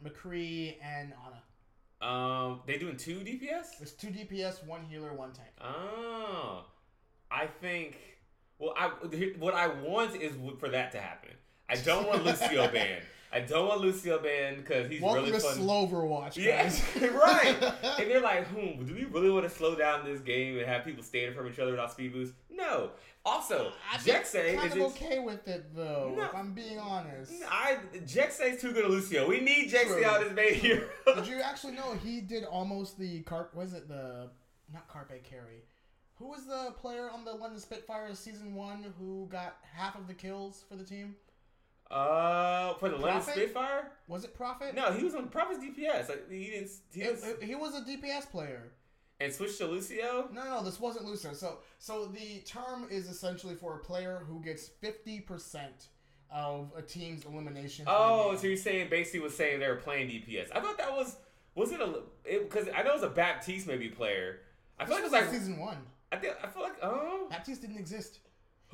[0.05, 1.43] McCree, and Ana.
[2.01, 3.79] Um, they doing two DPS.
[3.79, 5.49] There's two DPS, one healer, one tank.
[5.61, 6.65] Oh,
[7.31, 7.97] I think.
[8.59, 8.89] Well, I
[9.39, 11.31] what I want is for that to happen.
[11.69, 13.05] I don't want Lucio banned.
[13.31, 15.55] I don't want Lucio banned because he's Welcome really to fun.
[15.57, 16.63] slow Overwatch, Yeah,
[17.15, 17.57] right.
[18.01, 20.83] and they're like, hmm, do we really want to slow down this game and have
[20.85, 22.33] people standing from each other without speed boost?
[22.51, 22.91] No.
[23.29, 26.15] Also, kind is of ex- okay with it though.
[26.17, 26.25] No.
[26.25, 27.33] If I'm being honest.
[27.51, 29.29] I Jecse's too good at Lucio.
[29.29, 30.89] We need Jecse out as main hero.
[31.15, 33.55] Did you actually know he did almost the carp?
[33.55, 34.31] Was it the
[34.73, 35.65] not Carpe carry?
[36.17, 40.15] Who was the player on the London Spitfires season one who got half of the
[40.15, 41.15] kills for the team?
[41.91, 43.93] uh, for the London Spitfire?
[44.09, 44.75] Was it Profit?
[44.75, 46.09] No, he was on Profit's DPS.
[46.09, 46.71] Like he didn't.
[46.93, 48.73] He It- didn't it- he was a DPS player.
[49.21, 50.29] And switch to Lucio.
[50.33, 51.33] No, no, this wasn't Lucio.
[51.33, 55.89] So, so the term is essentially for a player who gets fifty percent
[56.31, 57.87] of a team's elimination.
[57.89, 60.49] Oh, so you're saying basically was saying they were playing DPS.
[60.55, 61.17] I thought that was
[61.55, 64.41] was it a because I know it was a Baptiste maybe player.
[64.79, 65.79] I feel like it was like season one.
[66.13, 68.21] I think I feel like oh Baptiste didn't exist.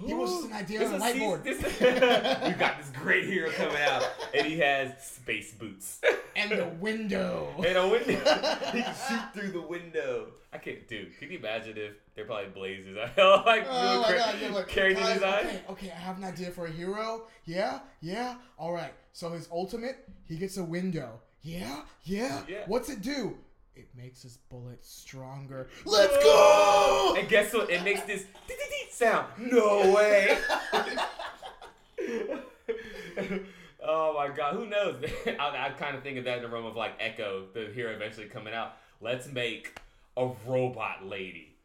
[0.04, 1.44] He was just an idea This on a whiteboard.
[1.44, 4.04] season- This, we got this great hero coming out,
[4.34, 6.00] and he has space boots
[6.34, 7.54] And the window.
[7.58, 8.04] and a window.
[8.72, 10.28] he can shoot through the window.
[10.52, 11.16] I can't, dude.
[11.18, 12.96] Can you imagine if they're probably blazers?
[13.02, 16.24] I know, like Oh my car- god, like, carrying guys, okay, okay, I have an
[16.24, 17.22] idea for a hero.
[17.44, 18.94] Yeah, yeah, alright.
[19.12, 21.20] So his ultimate, he gets a window.
[21.42, 22.40] Yeah, yeah.
[22.48, 22.62] Yeah.
[22.66, 23.36] What's it do?
[23.76, 25.68] It makes his bullet stronger.
[25.84, 27.16] Let's go!
[27.18, 27.70] And guess what?
[27.70, 28.24] It makes this
[28.90, 29.26] sound.
[29.38, 30.38] No way.
[33.84, 34.54] oh my god.
[34.54, 35.02] who knows?
[35.26, 37.92] I, I kind of think of that in the realm of like Echo, the hero
[37.94, 38.76] eventually coming out.
[39.00, 39.78] Let's make
[40.16, 41.56] a robot lady.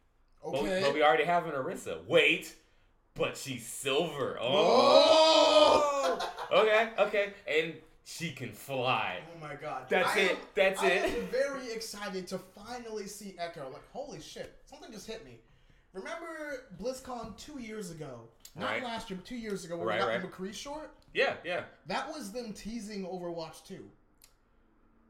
[0.44, 0.82] But, Okay.
[0.84, 2.06] but we already have an Orisa.
[2.08, 2.56] Wait,
[3.14, 4.38] but she's silver.
[4.40, 6.18] Oh!
[6.52, 6.62] Oh.
[6.62, 7.74] okay, okay, and
[8.12, 9.20] she can fly.
[9.36, 9.86] Oh my god.
[9.88, 10.32] That's I it.
[10.32, 11.16] am- That's I it.
[11.18, 13.70] am very excited to finally see Echo.
[13.72, 14.58] Like, holy shit.
[14.66, 15.40] Something just hit me.
[15.94, 18.22] Remember BlizzCon two years ago?
[18.56, 18.84] Not Right.
[18.84, 20.22] last year, but two years ago, where Right, we got right.
[20.22, 20.92] the McCree short?
[21.14, 23.90] Yeah, yeah, That was them teasing Overwatch 2.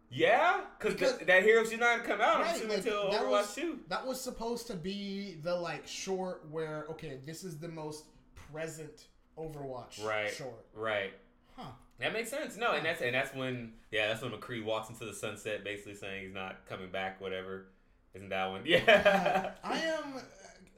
[0.09, 0.61] yeah.
[0.79, 3.29] Cause, Because- th- that hero should not come out Right, until, like, until that Overwatch
[3.29, 3.79] was- Two.
[3.87, 8.05] That was supposed to be the like short where okay, this is the most
[8.51, 9.07] present
[9.37, 10.33] Overwatch Right.
[10.33, 10.65] short.
[10.73, 11.13] Right.
[11.55, 11.71] Huh.
[11.99, 12.55] That makes sense.
[12.57, 15.95] No, and that's and that's when yeah, that's when McCree walks into the sunset, basically
[15.95, 17.19] saying he's not coming back.
[17.21, 17.67] Whatever.
[18.13, 18.61] Isn't that one?
[18.65, 19.51] Yeah.
[19.63, 20.15] I am.
[20.15, 20.19] uh,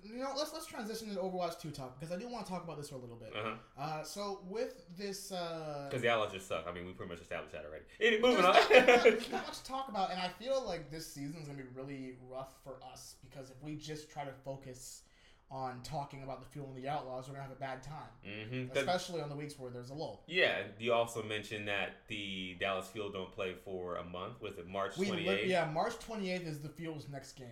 [0.03, 2.63] You know, let's let's transition to Overwatch 2 talk because I do want to talk
[2.63, 3.31] about this for a little bit.
[3.37, 3.81] Uh huh.
[3.81, 6.65] Uh, so with this, uh, Because the outlaws just suck.
[6.67, 7.85] I mean, we pretty much established that already.
[8.01, 8.53] Any moving there's, on.
[8.53, 11.59] not, there's not- not much to talk about, and I feel like this season's gonna
[11.59, 15.03] be really rough for us because if we just try to focus
[15.51, 18.77] on talking about the fuel and the outlaws, we're gonna have a bad time, mm-hmm.
[18.77, 20.23] especially on the weeks where there's a lull.
[20.27, 20.59] yeah.
[20.79, 24.41] You also mentioned that the Dallas Fuel don't play for a month.
[24.41, 27.47] Was it March We twenty li- yeah, March 28th is the Fuel's next game.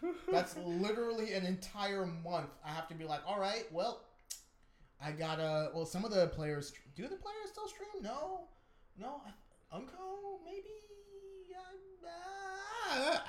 [0.30, 2.50] That's literally an entire month.
[2.64, 4.04] I have to be like, all right, well,
[5.04, 5.70] I gotta.
[5.74, 8.02] Well, some of the players do the players still stream?
[8.02, 8.42] No,
[8.98, 9.20] no.
[9.74, 10.68] Unkoe maybe.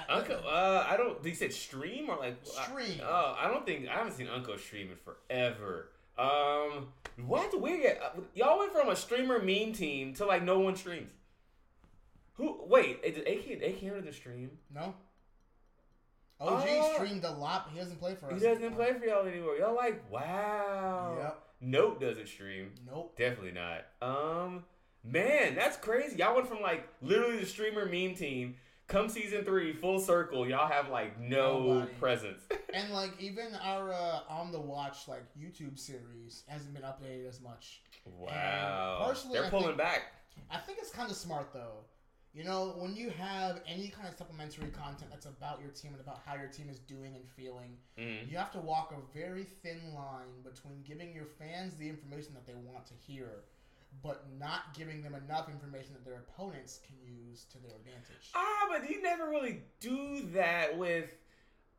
[0.09, 1.15] Uncle, uh, I don't.
[1.23, 2.99] Think he said stream or like Stream.
[3.03, 5.89] Oh, I don't think I haven't seen Uncle streaming forever.
[6.17, 6.87] Um,
[7.25, 7.97] what weird?
[8.03, 11.11] uh, Y'all went from a streamer meme team to like no one streams.
[12.33, 12.63] Who?
[12.67, 14.51] Wait, is AK AK doesn't stream?
[14.73, 14.93] No.
[16.41, 18.33] OG Uh, streamed a lot, but he doesn't play for us.
[18.41, 18.85] He doesn't anymore.
[18.85, 19.55] play for y'all anymore.
[19.55, 21.15] Y'all like wow.
[21.19, 21.39] Yep.
[21.61, 22.71] Note doesn't stream.
[22.85, 23.15] Nope.
[23.17, 23.85] Definitely not.
[24.01, 24.65] Um,
[25.03, 26.17] man, that's crazy.
[26.17, 28.55] Y'all went from like literally the streamer meme team.
[28.87, 30.47] Come season three, full circle.
[30.47, 31.91] Y'all have like no Nobody.
[31.99, 32.41] presence.
[32.73, 37.39] And like even our uh, on the watch like YouTube series hasn't been updated as
[37.39, 37.81] much.
[38.17, 39.03] wow.
[39.07, 40.01] personally, They're I pulling think- back.
[40.49, 41.85] I think it's kind of smart though.
[42.33, 46.01] You know, when you have any kind of supplementary content that's about your team and
[46.01, 48.27] about how your team is doing and feeling, Mhm.
[48.31, 52.47] you have to walk a very thin line between giving your fans the information that
[52.47, 53.43] they want to hear,
[54.01, 58.31] but not giving them enough information that their opponents can use to their advantage.
[58.35, 61.15] Ah, but you never really do that with,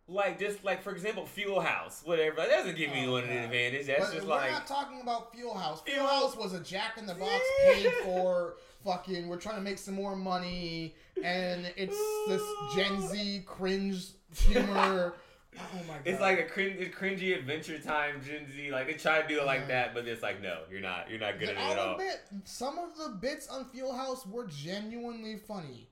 [0.08, 2.36] like, just like for example, Fuel House, whatever.
[2.36, 3.86] That doesn't give Oh, anyone an advantage.
[3.86, 5.82] That's but just we're like, not talking about Fuel House.
[5.82, 9.28] Fuel Fuel- House was a Jack in the Box paid for fucking.
[9.28, 11.96] We're trying to make some more money, and it's
[12.28, 12.42] this
[12.76, 15.14] Gen Z cringe humor.
[15.58, 16.02] oh my god!
[16.04, 18.70] it's like a cring- cringy Adventure Time Gen Z.
[18.70, 19.66] Like they try to do it like Yeah.
[19.68, 21.10] that, but it's like, no, you're not.
[21.10, 22.00] You're not good at it at all.
[22.44, 25.88] some of the bits on Fuel House were genuinely funny.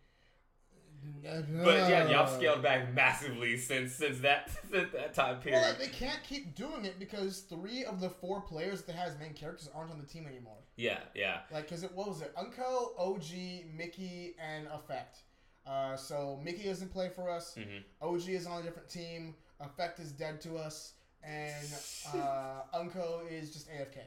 [1.22, 5.60] But yeah, y'all scaled back massively since since that since that time period.
[5.60, 9.18] Well, like, they can't keep doing it because three of the four players that has
[9.18, 10.58] main characters aren't on the team anymore.
[10.76, 11.40] yeah, yeah.
[11.52, 12.32] Like, cause it what was it?
[12.36, 15.22] Unkoe, OG, Mickey, and Effect.
[15.66, 17.54] Uh, so Mickey doesn't play for us.
[17.56, 19.34] hmm OG is on a different team.
[19.62, 21.66] Effect is dead to us, and
[22.14, 23.98] uh, Unkoe is just AFK.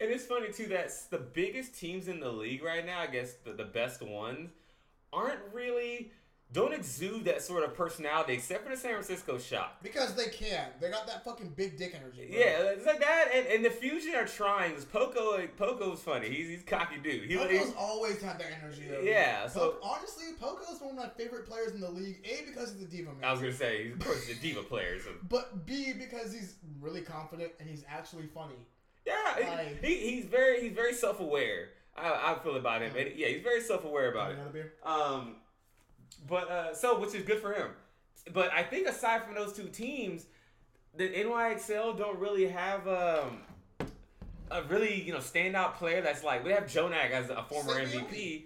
[0.00, 3.34] And it's funny too that the biggest teams in the league right now, I guess
[3.44, 4.50] the, the best ones,
[5.12, 6.10] aren't really
[6.52, 9.82] don't exude that sort of personality, except for the San Francisco Shock.
[9.82, 10.68] Because they can.
[10.80, 12.26] They got that fucking big dick energy.
[12.30, 12.38] bro.
[12.38, 14.74] Yeah, it's like that, and, and the Fusion are trying.
[14.74, 16.28] Poko, like, Poko's funny.
[16.28, 17.28] He's he's cocky dude.
[17.30, 18.82] He, Poko's always had that energy.
[18.90, 19.52] Though, Yeah, dude.
[19.52, 22.18] so- Po- honestly, Poko's one of my favorite players in the league.
[22.24, 23.24] A because he's a diva man.
[23.24, 24.98] I was gonna say, he's, of course, he's a D.Va player.
[25.00, 28.56] So But B because he's really confident and he's actually funny.
[29.06, 31.68] yeah, Like- he, he's very he's very self aware.
[31.96, 32.92] I, I feel about him.
[32.96, 34.34] And yeah, he's very self aware about it.
[34.34, 34.72] Another beer?
[34.84, 35.36] Um,
[36.28, 37.68] but uh, so which is good for him.
[38.32, 40.26] But I think aside from those two teams,
[40.96, 43.40] the NYXL don't really have um,
[44.50, 48.44] a really you know standout player that's like we have JJoNak as a former MVP,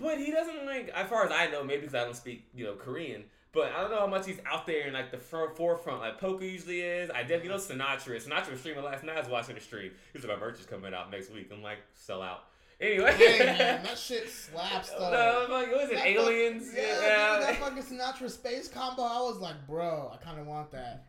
[0.00, 2.64] but he doesn't like as far as I know maybe because I don't speak you
[2.64, 3.24] know Korean.
[3.52, 6.20] But I don't know how much he's out there in like the fir- forefront like
[6.20, 7.08] Poko usually is.
[7.10, 8.20] I definitely know Sinatraa.
[8.20, 9.16] Sinatraa was streaming last night.
[9.16, 9.92] I was watching the stream.
[10.12, 11.50] He said my merch is coming out next week.
[11.54, 12.46] I'm like sell out.
[12.84, 15.46] Anyway, Hey man, that shit slaps though.
[15.48, 15.94] no, like, what was it?
[15.96, 16.68] That Aliens?
[16.68, 19.02] fuck- yeah, dude, that fucking Sinatraa space combo.
[19.02, 21.06] I was like, bro, I kind of want that.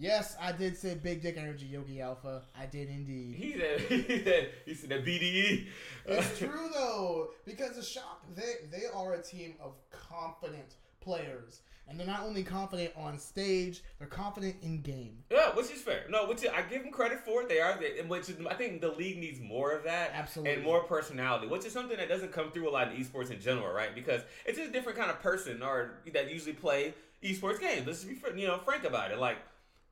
[0.00, 2.42] Yes, I did say big dick energy, Yogi Alpha.
[2.56, 3.34] I did indeed.
[3.34, 5.66] He said, he said, he said the BDE.
[6.06, 11.98] It's true though, because the shock they they are a team of confident, players, and
[11.98, 15.18] they're not only confident on stage, they're confident in game.
[15.30, 16.04] Yeah, which is fair.
[16.08, 17.46] No, which I give them credit for.
[17.46, 20.54] They are, they, which is, I think the league needs more of that, Absolutely.
[20.54, 23.40] and more personality, which is something that doesn't come through a lot in esports in
[23.40, 23.94] general, right?
[23.94, 27.86] Because it's just a different kind of person, or that usually play esports games.
[27.86, 29.18] Let's just be, you know, frank about it.
[29.18, 29.38] Like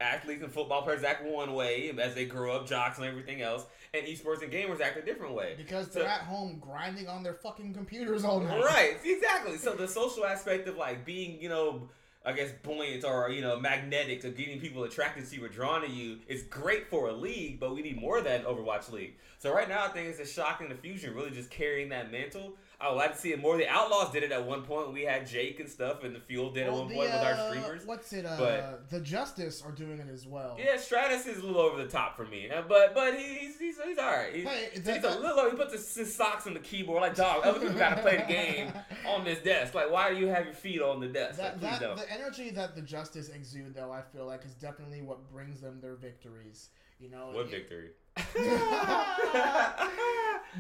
[0.00, 3.64] athletes and football players act one way as they grow up, jocks and everything else,
[3.96, 5.54] and esports and gamers act a different way.
[5.56, 8.62] Because they're at home grinding on their fucking computers all night.
[8.62, 9.56] Right, exactly.
[9.56, 11.88] So the social aspect of like being, you know,
[12.24, 15.82] I guess buoyant or you know magnetic to getting people attracted to you or drawn
[15.82, 18.90] to you is great for a league, but we need more of that in Overwatch
[18.90, 19.14] League.
[19.38, 22.10] So right now, I think it's a shock and the fusion really just carrying that
[22.10, 22.56] mantle.
[22.78, 23.56] I would like to see it more.
[23.56, 24.92] The Outlaws did it at one point.
[24.92, 27.10] We had Jake and stuff, and the Fuel did it Well, at one the, point
[27.10, 27.86] with our uh, streamers.
[27.86, 28.26] What's it?
[28.26, 30.56] Uh, But- the Justice are doing it as well.
[30.62, 33.80] Yeah, Stratus is a little over the top for me, Uh, but but he's he's
[33.82, 34.34] he's all right.
[34.34, 35.48] He's, Hey, he's that- a little.
[35.50, 37.44] He puts his, his socks on the keyboard like dog.
[37.46, 38.72] Other people gotta play the game
[39.06, 39.72] on this desk.
[39.74, 41.38] Like, why do you have your feet on the desk?
[41.38, 45.00] That, Like, that the energy that the Justice exude, though, I feel like is definitely
[45.00, 46.68] what brings them their victories.
[47.00, 47.90] You know, What it victory?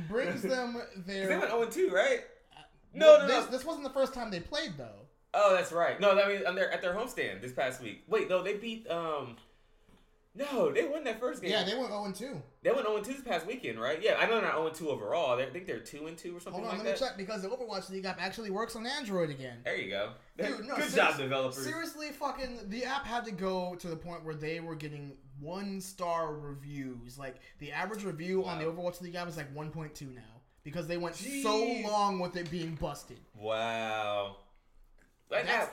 [0.08, 1.20] brings them their.
[1.22, 1.38] They their.
[1.38, 2.20] went 0 2, right?
[2.94, 3.50] No, Well, no, this, no.
[3.50, 5.06] This wasn't the first time they played, though.
[5.34, 6.00] Oh, that's right.
[6.00, 8.04] No, that means on their, at their homestand this past week.
[8.08, 8.88] Wait, no, they beat.
[8.90, 9.36] um
[10.34, 11.50] No, they won that first game.
[11.50, 12.42] Yeah, they went 0 2.
[12.62, 14.00] They went 0 2 this past weekend, right?
[14.02, 15.36] Yeah, I know they're not 0 2 overall.
[15.36, 16.98] They, I think they're 2 and 2 or something Hold on, like let me that.
[16.98, 19.58] check because the Overwatch League app actually works on Android again.
[19.64, 20.10] There you go.
[20.38, 21.62] Dude, no, Good job, developers.
[21.62, 25.80] Seriously, fucking, the app had to go to the point where they were getting one
[25.80, 27.18] star reviews.
[27.18, 30.20] Like, the average review on the Overwatch League app is like 1.2 now.
[30.64, 31.42] Because they went Jeez.
[31.42, 33.20] so long with it being busted.
[33.36, 34.36] Wow.
[35.30, 35.68] Like, That's-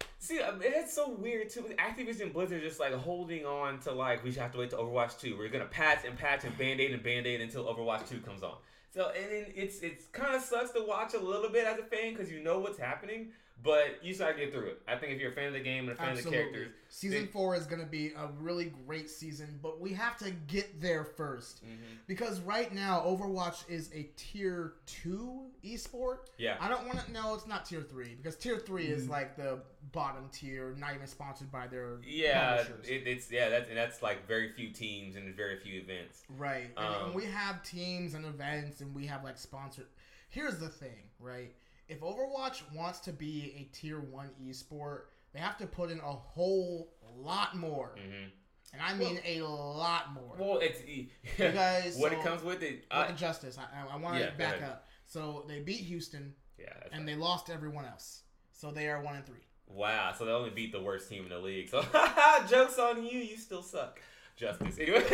[0.00, 1.62] I- see, um, it's so weird too.
[1.78, 5.18] Activision Blizzard just like holding on to like we should have to wait to Overwatch
[5.20, 5.36] two.
[5.36, 8.42] We're gonna patch and patch and band aid and band aid until Overwatch two comes
[8.42, 8.54] on.
[8.90, 11.82] So and then it's it's kind of sucks to watch a little bit as a
[11.82, 14.82] fan because you know what's happening, but you just get through it.
[14.88, 16.72] I think if you're a fan of the game and a fan of the characters,
[16.88, 20.30] Season they- four is going to be a really great season, but we have to
[20.30, 21.76] get there 1st Mhm.
[22.06, 26.18] Because right now, Overwatch is a tier two esport.
[26.38, 27.12] yeah, I don't want to.
[27.12, 29.10] No, it's not tier three because tier three is Mm.
[29.10, 33.76] like the bottom tier, not even sponsored by their yeah, it, it's yeah that's and
[33.78, 36.24] that's like very few teams and very few events.
[36.30, 36.70] right.
[36.76, 39.86] And, and Um, we have teams and events, and we have like sponsored.
[40.28, 41.54] Here's the thing, right?
[41.92, 45.02] If Overwatch wants to be a tier one esport,
[45.34, 48.28] they have to put in a whole lot more, hmm
[48.72, 50.34] and I mean a lot more.
[50.38, 52.86] Well, it's You guys, what so- it comes with it.
[52.90, 54.88] With the Justice, I, I, I want to go back up.
[55.04, 58.22] So they beat Houston, yeah, and they lost everyone else.
[58.52, 59.44] So they are one and three.
[59.66, 61.68] Wow, so they only beat the worst team in the league.
[61.68, 61.84] So
[62.48, 64.00] jokes on you, you still suck.
[64.36, 64.78] Justice.
[64.78, 65.04] Anyway.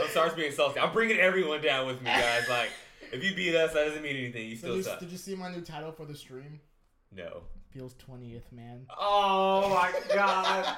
[0.00, 0.78] I'm sorry for being salty.
[0.78, 2.48] I'm bringing everyone down with me, guys.
[2.48, 2.70] Like,
[3.12, 4.44] if you beat us, that doesn't mean anything.
[4.44, 4.98] You Did still you, suck.
[5.00, 6.60] did you see my new title for the stream?
[7.14, 7.42] No.
[7.72, 8.84] Feels twentieth, man.
[8.98, 10.76] Oh my god.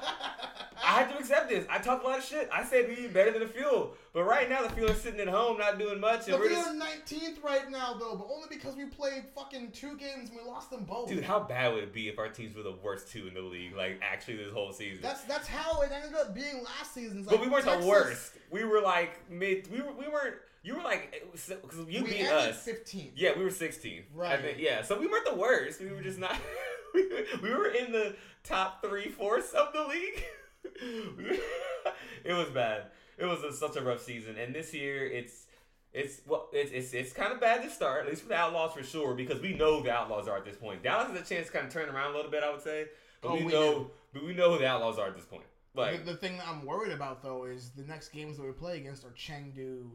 [0.85, 1.65] I had to accept this.
[1.71, 2.51] I talk a lot of shit.
[2.53, 3.95] I said we better than the fuel.
[4.13, 6.23] But right now, the fuel is sitting at home, not doing much.
[6.29, 6.75] And But we're we just.
[6.75, 10.71] nineteenth right now, though, but only because we played fucking two games and we lost
[10.71, 11.09] them both.
[11.09, 13.41] Dude, how bad would it be if our teams were the worst two in the
[13.41, 13.75] league?
[13.75, 15.01] Like, actually, this whole season.
[15.01, 17.21] that's that's how it ended up being last season.
[17.21, 18.33] It's But we weren't Texas- the worst.
[18.51, 19.71] We were like mid.
[19.73, 19.93] We were.
[19.93, 20.37] We weren't.
[20.63, 22.63] You were like because you we beat us.
[22.63, 23.13] Fifteenth.
[23.17, 24.05] Yeah, we were sixteen.
[24.15, 24.41] Right.
[24.41, 25.81] think, yeah, so we weren't the worst.
[25.81, 26.37] We were just not.
[26.95, 30.25] we, were, we were in the top three fourths of the league.
[32.25, 32.85] it was bad.
[33.19, 35.47] It was a, such a rough season, and this year it's.
[35.95, 38.73] It's well, it's it's, it's kind of bad to start, at least for the Outlaws
[38.73, 40.83] for sure, because we know who the Outlaws are at this point.
[40.83, 42.87] Dallas has a chance to kind of turn around a little bit, I would say,
[43.21, 43.91] but Oh, we, we know, do.
[44.15, 45.43] but we know who the Outlaws are at this point.
[45.75, 48.53] Like, the, the thing that I'm worried about though is the next games that we
[48.53, 49.91] play against are Chengdu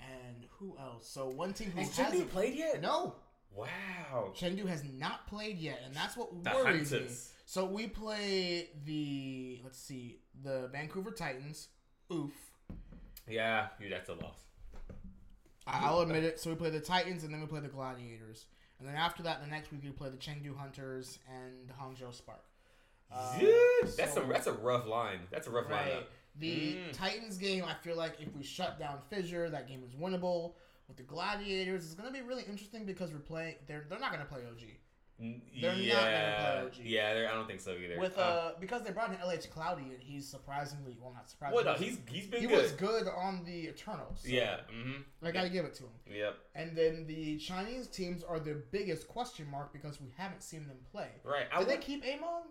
[0.00, 1.08] and who else?
[1.08, 2.80] So one team who has Chengdu hasn't played yet?
[2.82, 3.14] No,
[3.54, 4.32] Wow.
[4.36, 6.98] Chengdu has not played yet, and that's what The worries me.
[6.98, 7.32] Hunters.
[7.46, 11.68] So we play the let's see the Vancouver Titans.
[12.12, 12.32] Oof.
[13.28, 14.38] Yeah, dude, that's a loss.
[15.66, 16.38] I- I'll admit it.
[16.38, 18.46] So we play the Titans, and then we play the Gladiators,
[18.78, 22.14] and then after that, the next week we play the Chengdu Hunters and the Hangzhou
[22.14, 22.44] Spark.
[23.10, 23.52] Uh, Dude,
[23.96, 25.20] that's so- a that's a rough line.
[25.30, 26.06] That's a rough Right.
[26.38, 26.92] The Mm.
[26.92, 30.54] Titans game, I feel like if we shut down Fissure, that game is winnable.
[30.88, 33.56] With the Gladiators, it's going to be really interesting because we're playing.
[33.66, 34.62] They're they're not going to play OG.
[35.18, 36.72] They're not gonna yeah, play OG.
[36.84, 37.98] yeah, they're- I don't think so either.
[37.98, 41.64] With Uh, uh, because they brought in LH Cloudy, and he's surprisingly well, not surprisingly.
[41.64, 42.60] well, no, he's he's been he good.
[42.62, 44.20] was good on the Eternals.
[44.20, 44.60] so yeah.
[44.70, 45.26] Mm-hmm.
[45.26, 45.90] I got to give it to him.
[46.12, 46.34] Yep.
[46.54, 50.76] And then the Chinese teams are the biggest question mark because we haven't seen them
[50.92, 51.08] play.
[51.24, 51.46] Right.
[51.50, 52.42] I Did they would- keep Amon?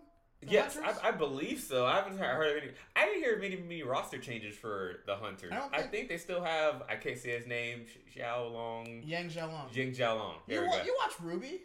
[0.42, 1.86] Yes, I, I believe so.
[1.86, 2.72] I haven't heard of any.
[2.94, 5.50] I didn't hear many many roster changes for the Hunters.
[5.52, 6.82] I don't I think- think they still have.
[6.88, 7.86] I can't say his name.
[8.14, 9.02] Xiao Long.
[9.04, 9.72] Yang Xiaolong.
[9.72, 10.34] Jing Xiaolong.
[10.46, 11.58] You, There we wa- you watch RWBY?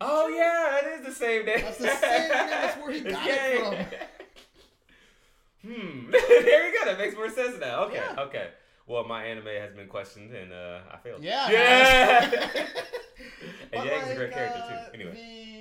[0.00, 1.60] Oh yeah, that is the same name.
[1.62, 2.28] That's the same name.
[2.30, 3.74] That's where he got it from.
[5.72, 6.10] hmm.
[6.10, 6.84] there you go.
[6.90, 7.84] That makes more sense now.
[7.84, 7.96] Okay.
[7.96, 8.22] Yeah.
[8.24, 8.48] Okay.
[8.86, 11.22] Well, my anime has been questioned and uh, I failed.
[11.22, 11.50] Yeah.
[11.50, 12.30] Yeah.
[13.72, 14.94] And Yang's a great character uh, too.
[14.94, 15.12] Anyway.
[15.12, 15.55] The,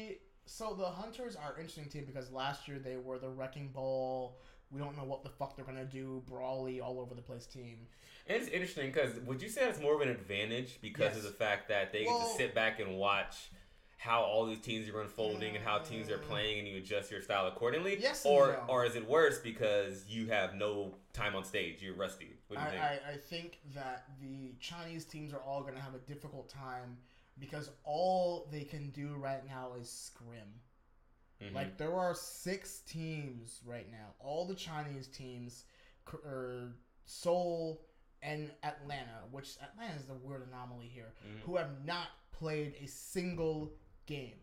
[0.46, 4.38] so the Hunters are an interesting team because last year they were the wrecking ball.
[4.72, 6.24] We don't know what the fuck they're gonna do.
[6.28, 7.88] Brawly all over the place team.
[8.28, 11.18] And it's interesting because would you say it's more of an advantage because Yes.
[11.18, 13.52] of the fact that they get to sit back and watch
[13.98, 16.24] how all these teams are unfolding and how teams are Mm.
[16.28, 17.98] playing and you adjust your style accordingly?
[18.00, 18.66] Yes Or no.
[18.68, 21.82] or is it worse because you have no time on stage?
[21.82, 22.38] You're rusty.
[22.48, 22.82] What do I, think?
[22.82, 26.98] I, I think that the Chinese teams are all gonna have a difficult time
[27.40, 30.62] because all they can do right now is scrim.
[31.42, 31.54] Mhm.
[31.54, 34.14] Like there are six teams right now.
[34.20, 35.66] All the Chinese teams,
[36.14, 36.74] er,
[37.06, 37.82] Seoul
[38.22, 41.40] and Atlanta, which Atlanta is the weird anomaly here, Mhm.
[41.42, 43.74] who have not played a single
[44.06, 44.40] game.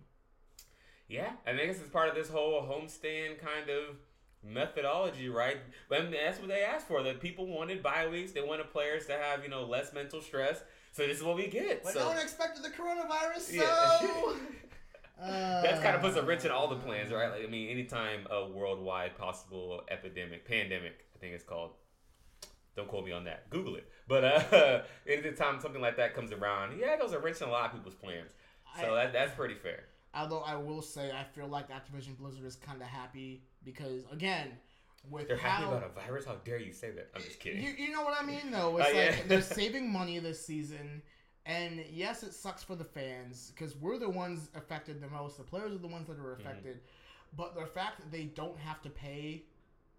[1.08, 3.98] Yeah, I think this is part of this whole homestand kind of
[4.42, 5.58] methodology, right?
[5.88, 7.02] But I mean, that's what they asked for.
[7.02, 8.32] That people wanted bye weeks.
[8.32, 10.62] They wanted players to have you know less mental stress.
[10.92, 11.82] So this is what we get.
[11.82, 14.32] But so no one expected the coronavirus, so Yeah.
[15.22, 17.30] uh, That's kind of puts a wrench in all the plans, right?
[17.30, 21.70] Like, I mean, anytime a worldwide possible epidemic, pandemic, I think it's called.
[22.76, 23.48] Don't quote me on that.
[23.50, 23.88] Google it.
[24.06, 27.66] But uh, anytime something like that comes around, yeah, those are wrench in a lot
[27.66, 28.30] of people's plans.
[28.80, 29.84] So I- that, that's pretty fair.
[30.14, 34.48] Although I will say, I feel like Activision Blizzard is kind of happy because again,
[35.10, 36.24] with They're happy about a virus.
[36.24, 37.10] How dare you say that?
[37.14, 37.62] I'm just kidding.
[37.62, 38.76] You, you know what I mean, though.
[38.78, 39.22] It's Uh, like yeah.
[39.26, 41.02] they're saving money this season,
[41.46, 45.36] and yes, it sucks for the fans because we're the ones affected the most.
[45.38, 46.40] The players are the ones that are Mm-hmm.
[46.40, 46.80] affected,
[47.36, 49.44] but the fact that they don't have to pay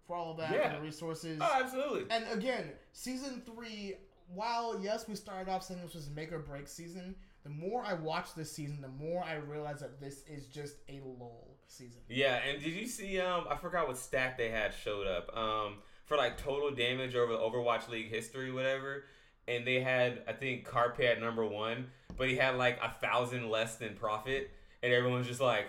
[0.06, 0.68] for all of that Yeah.
[0.68, 2.04] and the resources, oh, absolutely.
[2.10, 3.94] and again, season three.
[4.32, 7.14] While yes, we started off saying this was make or break season.
[7.42, 11.00] The more I watch this season, the more I realize that this is just a
[11.04, 12.00] lull season.
[12.08, 13.20] Yeah, and did you see?
[13.20, 15.36] Um, I forgot what stat they had showed up.
[15.36, 19.04] Um, for like total damage over Overwatch League history, whatever.
[19.48, 23.50] And they had, I think, Carpe at number one, but he had like a thousand
[23.50, 24.50] less than Profit,
[24.82, 25.66] and everyone's just like,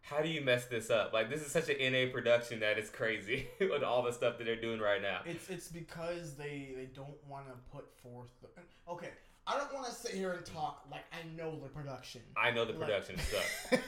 [0.00, 1.12] "How do you mess this up?
[1.12, 4.44] Like, this is such an NA production that it's crazy with all the stuff that
[4.44, 8.30] they're doing right now." It's it's because they they don't want to put forth.
[8.42, 8.48] The,
[8.92, 9.10] okay,
[9.46, 12.22] I don't want to sit here and talk like I know the production.
[12.36, 13.82] I know the Like- production sucks.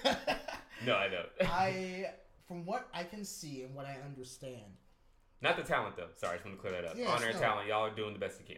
[0.84, 1.28] No, I don't.
[1.50, 2.06] I
[2.46, 4.62] from what I can see and what I understand,
[5.40, 6.08] Not the talent though.
[6.16, 6.96] Sorry, I just want to clear that up.
[6.96, 7.40] Yes, Honor and no.
[7.40, 8.56] talent, y'all are doing the best you can.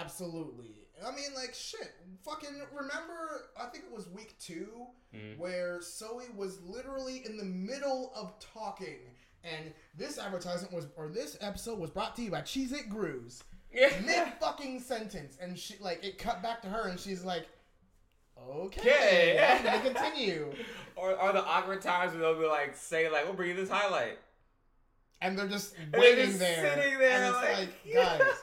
[0.00, 0.70] absolutely.
[1.04, 1.90] I mean, like shit.
[2.24, 3.50] Fucking remember?
[3.60, 5.36] I think it was week 2 Mhm.
[5.38, 8.98] where Zoe was literally in the middle of talking,
[9.42, 13.42] and this advertisement was or this episode was brought to you by Cheez It Grooves.
[13.72, 17.48] Mid fucking sentence, and she like it cut back to her, and she's like,
[18.50, 19.38] "Okay.
[19.58, 20.52] I'm gonna continue."
[20.94, 23.70] Or are the awkward times where they'll be like, say like, we'll bring you this
[23.70, 24.18] highlight.
[25.22, 28.36] And they're just they're waiting just there, sitting there, and it's like- like, guys,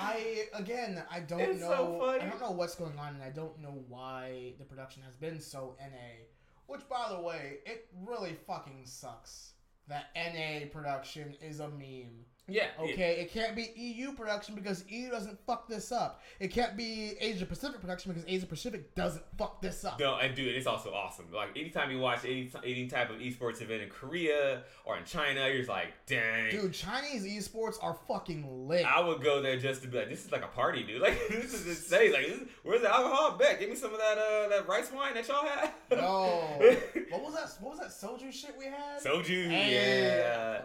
[0.00, 2.22] I again, I don't It's know, so funny.
[2.22, 5.40] I don't know what's going on, and I don't know why the production has been
[5.40, 6.24] so NA.
[6.66, 9.52] Which, by the way, it really fucking sucks
[9.88, 12.24] that NA production is a meme.
[12.48, 12.68] Yeah.
[12.80, 16.22] Okay, it can't be EU production because EU doesn't fuck this up.
[16.40, 20.00] It can't be Asia Pacific production because Asia Pacific doesn't fuck this up.
[20.00, 21.26] No, and dude, it's also awesome.
[21.32, 25.46] Like anytime you watch any any type of esports event in Korea or in China,
[25.48, 26.50] you're just like, dang.
[26.50, 28.84] Dude, Chinese esports are fucking lit.
[28.86, 31.02] I would go there just to be like, this is like a party, dude.
[31.08, 32.12] Like this is insane.
[32.12, 33.38] Like, this, where's the alcohol?
[33.38, 35.70] Bet, give me some of that uh that rice wine that y'all had.
[35.90, 36.40] No,
[37.10, 37.62] what was that?
[37.62, 39.00] What was that soju shit we had?
[39.02, 40.60] Soju, Hey, I yeah.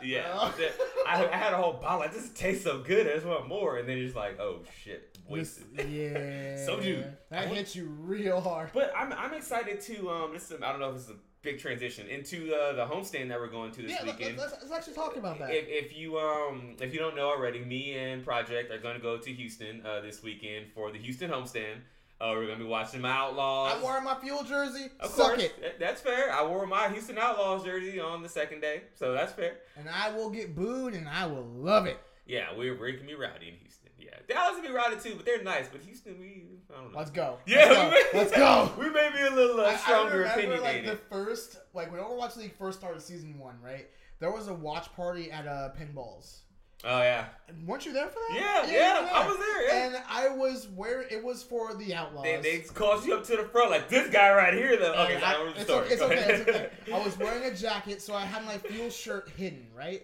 [0.00, 0.58] Fucked up on that.
[0.58, 1.06] Yeah.
[1.06, 2.00] I, I had a whole bottle.
[2.00, 3.06] Like, this tastes so good.
[3.06, 3.78] I just want more.
[3.78, 5.90] And then you're just like, oh shit, This- wasted.
[5.90, 7.04] yeah, Soju.
[7.30, 8.70] That hits you real hard.
[8.72, 10.32] But I'm, I'm excited to um.
[10.32, 13.28] This is, I don't know if this is a big transition into uh, the homestand
[13.28, 14.40] that we're going to this Yeah, weekend.
[14.40, 15.50] us let's actually talk about that.
[15.50, 19.00] If, if you um if you don't know already, me and Project are going to
[19.02, 21.76] go to Houston uh, this weekend for the Houston homestand.
[22.20, 23.74] Uh, we're to be watching my Outlaws.
[23.76, 24.86] I'm wearing my fuel jersey.
[24.98, 25.78] of Suck course, it.
[25.78, 26.32] that's fair.
[26.32, 29.58] I wore my Houston Outlaws jersey on the second day, so that's fair.
[29.76, 31.98] And I will get booed, and I will love it.
[32.26, 33.90] Yeah, we're we can be rowdy in Houston.
[34.00, 35.68] Yeah, Dallas can be rowdy too, but they're nice.
[35.68, 36.44] But Houston, we
[36.74, 36.98] I don't know.
[36.98, 37.38] Let's go.
[37.46, 37.84] yeah, Let's go.
[37.86, 38.72] we may, Let's go.
[38.78, 42.36] We may be a little uh, stronger I remember, like the first, like when Overwatch
[42.36, 43.86] League first started season one, right?
[44.18, 46.40] There was a watch party at uh, Pinballs.
[46.84, 47.26] Oh yeah,
[47.66, 48.36] Weren't you there for that?
[48.36, 49.08] yeah, you yeah.
[49.12, 49.66] I was there.
[49.66, 49.86] Yeah.
[49.86, 52.24] And I was where it was for the Outlaws.
[52.24, 54.94] They, they called you up to the front like this guy right here though.
[54.94, 55.84] Okay, And I, it's, story.
[55.86, 56.14] okay, it's okay.
[56.16, 56.92] It's okay.
[56.92, 60.02] I was wearing a jacket, so I had my fuel shirt hidden, right?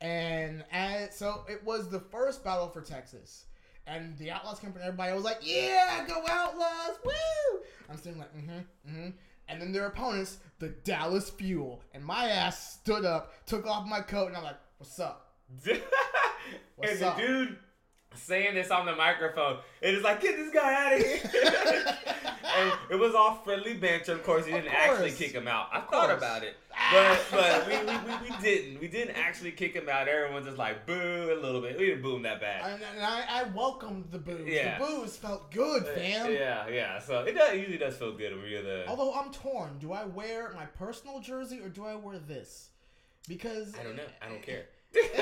[0.00, 3.46] And as, so it was the first battle for Texas.
[3.86, 5.12] And the Outlaws came from everybody.
[5.12, 7.60] I was like, yeah, go Outlaws, woo!
[7.90, 8.58] I'm sitting like, mm-hmm,
[8.90, 9.08] mm-hmm.
[9.48, 14.00] and then their opponents, the Dallas Fuel, and my ass stood up, took off my
[14.00, 15.23] coat, and I'm like, "What's up?"
[16.82, 17.16] And up?
[17.16, 17.56] the dude
[18.14, 21.20] saying this on the microphone, it is like, get this guy out of here.
[22.56, 24.12] and it was all friendly banter.
[24.12, 25.68] Of course, he didn't actually kick him out.
[25.72, 26.56] I thought about it.
[26.72, 27.18] Ah.
[27.30, 28.80] But but we, we, we, we didn't.
[28.80, 30.08] We didn't actually kick him out.
[30.08, 31.78] Everyone's just like boo a little bit.
[31.78, 32.72] We didn't boo him that bad.
[32.72, 34.44] And, and I, I welcomed the boo.
[34.46, 34.78] Yeah.
[34.78, 36.32] The boos felt good, uh, fam.
[36.32, 36.98] Yeah, yeah.
[36.98, 38.84] So it, does, it usually does feel good when you're the.
[38.88, 42.70] Although I'm torn, do I wear my personal jersey or do I wear this?
[43.28, 44.02] Because I don't know.
[44.20, 44.66] I don't care.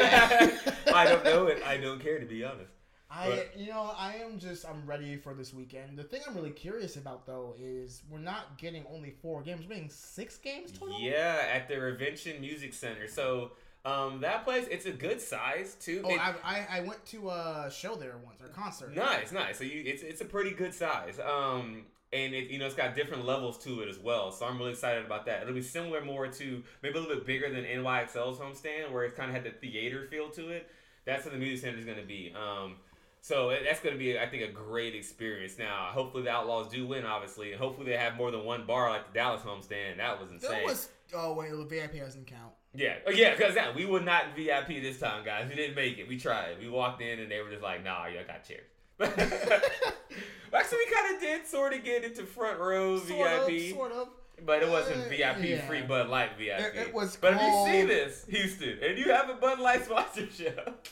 [0.95, 1.62] I don't know it.
[1.66, 2.70] I don't care to be honest.
[3.11, 5.99] I, But- you know, I am just, I'm ready for this weekend.
[5.99, 9.75] The thing I'm really curious about though is we're not getting only four games, we're
[9.75, 10.99] getting six games total.
[10.99, 13.07] Yeah, at the Revention Music Center.
[13.09, 13.53] So
[13.85, 16.03] um, that place, it's a good size too.
[16.05, 18.95] Oh, It- I, I, I went to a show there once or a concert.
[18.95, 19.59] Nice, nice.
[19.59, 21.18] So you, it's it's a pretty good size.
[21.20, 21.83] Um,
[22.13, 24.31] and it you know it's got different levels to it as well.
[24.33, 25.43] So I'm really excited about that.
[25.43, 29.17] It'll be similar more to maybe a little bit bigger than NYXL's homestand, where it's
[29.17, 30.69] kind of had the theater feel to it.
[31.05, 32.33] That's what the music center is going to be.
[32.37, 32.77] Um,
[33.21, 35.59] so it- that's going to be, I think, a great experience.
[35.59, 38.91] Now, hopefully the Outlaws do win, obviously, and hopefully they have more than one bar
[38.91, 39.97] like the Dallas homestand.
[39.99, 40.51] That was insane.
[40.51, 42.53] There was, oh wait, the VIP doesn't count.
[42.75, 45.47] Yeah, oh, yeah, because that we were not VIP this time, guys.
[45.49, 46.09] We didn't make it.
[46.09, 46.59] We tried.
[46.61, 48.67] We walked in and they were just like, "Nah, y'all got chairs."
[49.03, 53.09] Actually, we kind of did sort of get into front row Sort
[53.48, 54.09] VIP, of, sort of.
[54.44, 55.66] but it wasn't Uh, VIP yeah.
[55.66, 56.61] free Bud Light VIP.
[56.61, 59.84] It- it was But if you see this, Houston, and you have a Bud Light
[59.84, 60.86] sponsorship,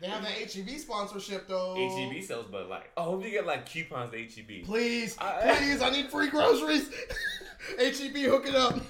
[0.00, 1.74] They have that HEB sponsorship though.
[1.76, 2.86] HEB E sells Bud Light.
[2.96, 4.64] Oh, hope you get like coupons to HEB.
[4.64, 6.88] Please, I- please, I need free groceries.
[7.78, 8.80] HEB, hook it up.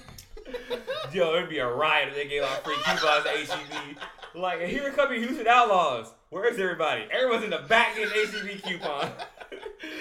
[1.13, 3.97] Yo, it'd be a riot if they gave out free coupons to HEB.
[4.33, 6.11] Like, here come the Houston Outlaws.
[6.31, 7.03] Where's everybody?
[7.11, 9.11] Everyone's in the back getting HEB coupon.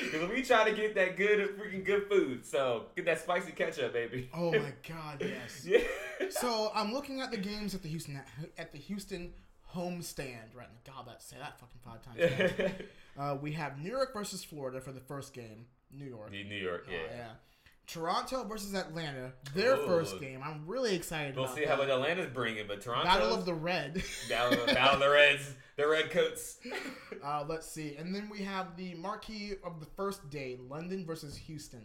[0.05, 2.45] Because we try to get that good, freaking good food.
[2.45, 4.29] So, get that spicy ketchup, baby.
[4.35, 5.65] Oh my God, yes.
[5.65, 5.79] yeah.
[6.29, 8.21] So I'm looking at the games at the Houston
[8.59, 9.33] at the Houston
[9.75, 10.93] homestand right now.
[10.95, 12.83] God, that say that fucking five times.
[13.19, 15.65] uh, we have New York versus Florida for the first game.
[15.93, 16.31] New York.
[16.31, 16.99] New York, Oh, yeah.
[17.17, 17.29] yeah.
[17.91, 19.87] Toronto versus Atlanta, their Ooh.
[19.87, 20.41] first game.
[20.45, 21.71] I'm really excited We'll about see that.
[21.71, 23.05] how much Atlanta's bringing, but Toronto.
[23.05, 24.03] Battle of the Red.
[24.29, 25.55] Battle, Battle of the Reds.
[25.77, 26.59] The Red Coats.
[27.25, 31.37] uh, let's see, and then we have the marquee of the first day: London versus
[31.37, 31.85] Houston.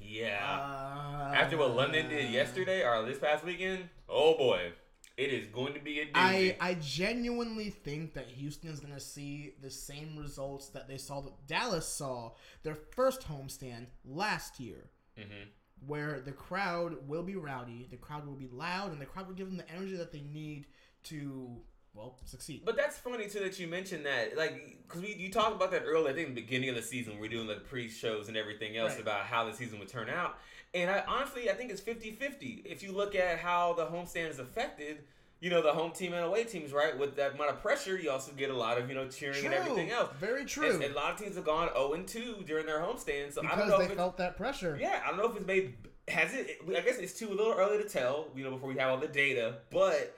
[0.00, 0.38] Yeah.
[0.44, 4.72] Uh, After what London did yesterday or this past weekend, oh boy.
[5.18, 6.10] It is going to be a doozy.
[6.14, 10.96] I, I genuinely think that Houston is going to see the same results that they
[10.96, 15.48] saw that Dallas saw their first homestand last year, Mhm.
[15.84, 19.34] where the crowd will be rowdy, the crowd will be loud, and the crowd will
[19.34, 20.66] give them the energy that they need
[21.04, 21.62] to,
[21.94, 22.62] well, succeed.
[22.64, 25.82] But that's funny too that you mentioned that, like, because we you talked about that
[25.84, 26.10] earlier.
[26.10, 28.92] I think the beginning of the season, we we're doing the pre-shows and everything else
[28.92, 29.00] Right.
[29.00, 30.38] about how the season would turn out.
[30.74, 32.66] And I honestly, I think it's 50-50.
[32.66, 34.98] If you look at how the homestand is affected,
[35.40, 36.98] you know, the home team and away teams, right?
[36.98, 39.54] With that amount of pressure, you also get a lot of you know cheering and
[39.54, 40.10] everything else.
[40.18, 40.74] Very true.
[40.74, 43.32] And, and a lot of teams have gone 0 and 2 during their homestand.
[43.32, 44.76] So I don't know they if felt that pressure.
[44.80, 45.74] yeah, I don't know if it's made.
[46.08, 46.58] Has it?
[46.68, 48.28] I guess it's too a little early to tell.
[48.34, 50.14] You know, before we have all the data, but.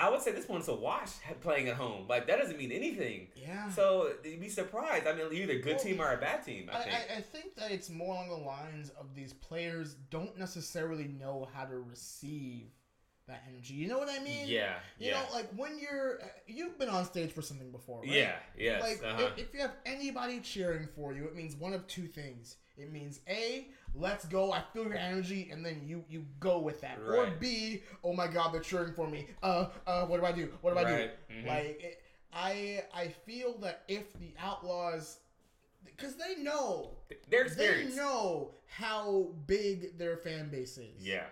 [0.00, 1.10] I would say this one's a wash
[1.42, 2.06] playing at home.
[2.08, 3.28] Like that doesn't mean anything.
[3.36, 3.68] Yeah.
[3.70, 5.06] So you'd be surprised.
[5.06, 6.70] I mean, either a good Well, team or a bad team.
[6.72, 6.94] I I, think.
[6.94, 11.48] I, I think that it's more along the lines of these players don't necessarily know
[11.54, 12.68] how to receive
[13.28, 13.74] that energy.
[13.74, 14.48] You know what I mean?
[14.48, 18.08] yeah, You yeah, know, like when you're, you've been on stage for something before, right?
[18.10, 18.82] yeah, yes.
[18.82, 19.28] Like uh-huh.
[19.36, 22.56] if, if you have anybody cheering for you, it means one of two things.
[22.76, 26.80] It means a, let's go, I feel your energy, and then you you go with
[26.82, 26.98] that.
[27.06, 29.26] Or b, oh my god, they're cheering for me.
[29.42, 30.52] Uh, uh, what do I do?
[30.60, 31.28] What do I Right.
[31.28, 31.34] do?
[31.34, 31.46] Mhm.
[31.46, 35.18] Like it, I I feel that if the Outlaws,
[35.84, 36.96] because they know
[37.28, 41.04] Their they know how big their fan base is.
[41.04, 41.26] Yeah,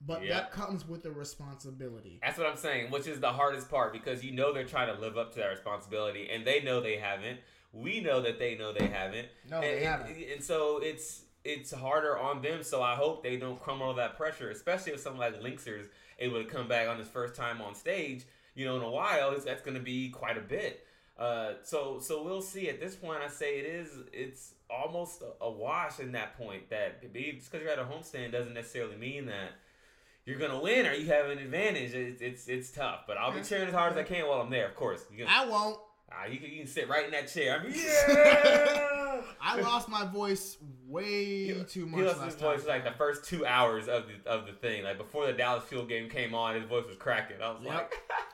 [0.00, 0.34] But Yeah.
[0.40, 2.18] that comes with a responsibility.
[2.22, 2.90] that's what I'm saying.
[2.90, 5.48] Which is the hardest part because you know they're trying to live up to that
[5.48, 7.40] responsibility, and they know they haven't.
[7.72, 9.28] We know that they know they haven't.
[9.48, 10.16] No, and, they haven't.
[10.32, 12.62] And so it's it's harder on them.
[12.62, 15.88] So I hope they don't crumble under that pressure, especially if someone like Linkzr's
[16.18, 18.24] able to come back on his first time on stage.
[18.54, 20.86] You know, in a while, that's going to be quite a bit.
[21.18, 22.68] Uh, so so we'll see.
[22.70, 26.70] At this point, I say it is it's almost a, wash in that point.
[26.70, 29.50] That be- just because you're at a homestand doesn't necessarily mean that
[30.24, 31.92] you're gonna win or you have an advantage.
[31.92, 34.48] It's it's, it's tough, but I'll be cheering as hard as I can while I'm
[34.50, 34.66] there.
[34.66, 35.78] Of course, I won't.
[36.12, 37.58] Ah, you, can, you can sit right in that chair.
[37.60, 39.20] I mean, yeah.
[39.40, 40.56] I lost my voice
[40.86, 42.00] way He- too much.
[42.00, 42.68] He lost last his voice time.
[42.68, 44.84] like the first two hours of the of the thing.
[44.84, 47.36] Like before the Dallas Fuel game came on, his voice was cracking.
[47.42, 47.72] I was Yep.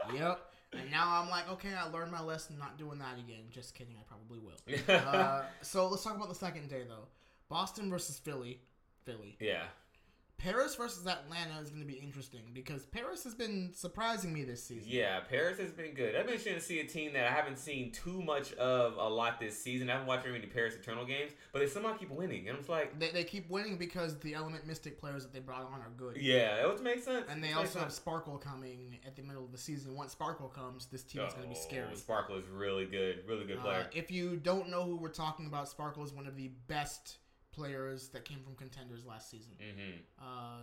[0.08, 0.40] like, Yep.
[0.72, 3.44] And now I'm like, okay, I learned my lesson, not doing that again.
[3.50, 4.52] Just kidding, I probably will.
[5.06, 7.06] Uh, so let's talk about the second day though.
[7.48, 8.60] Boston versus Philly.
[9.04, 9.36] Philly.
[9.40, 9.62] Yeah.
[10.38, 14.62] Paris versus Atlanta is going to be interesting because Paris has been surprising me this
[14.62, 14.84] season.
[14.86, 16.14] Yeah, Paris has been good.
[16.14, 19.08] I've been interested to see a team that I haven't seen too much of a
[19.08, 19.88] lot this season.
[19.88, 22.48] I haven't watched very many Paris Eternal games, but they somehow keep winning.
[22.48, 25.62] And I'm like, They, they keep winning because the Element Mystic players that they brought
[25.64, 26.18] on are good.
[26.18, 27.24] yeah, it would make sense.
[27.30, 27.92] And they also have.
[27.92, 29.94] Sparkle coming at the middle of the season.
[29.94, 31.86] Once Sparkle comes, this team is going to be scary.
[31.90, 33.90] Oh, Sparkle is really good, really good Uh, player.
[33.94, 37.16] if you don't know who we're talking about, Sparkle is one of the best
[37.56, 39.52] players that came from contenders last season.
[39.58, 40.60] hmm Uh,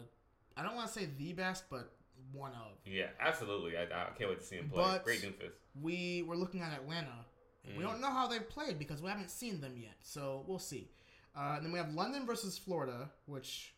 [0.55, 1.91] I don't want to say the best, but
[2.31, 2.77] one of.
[2.85, 3.75] Yeah, absolutely.
[3.77, 4.83] I, I can't wait to see him play.
[4.83, 5.51] But- Great doofus.
[5.81, 7.25] We were looking at Atlanta.
[7.65, 7.87] and We Mm.
[7.87, 10.89] don't know how they've played because we haven't seen them yet, so we'll see.
[11.35, 13.73] Uh, and then we have London versus Florida, which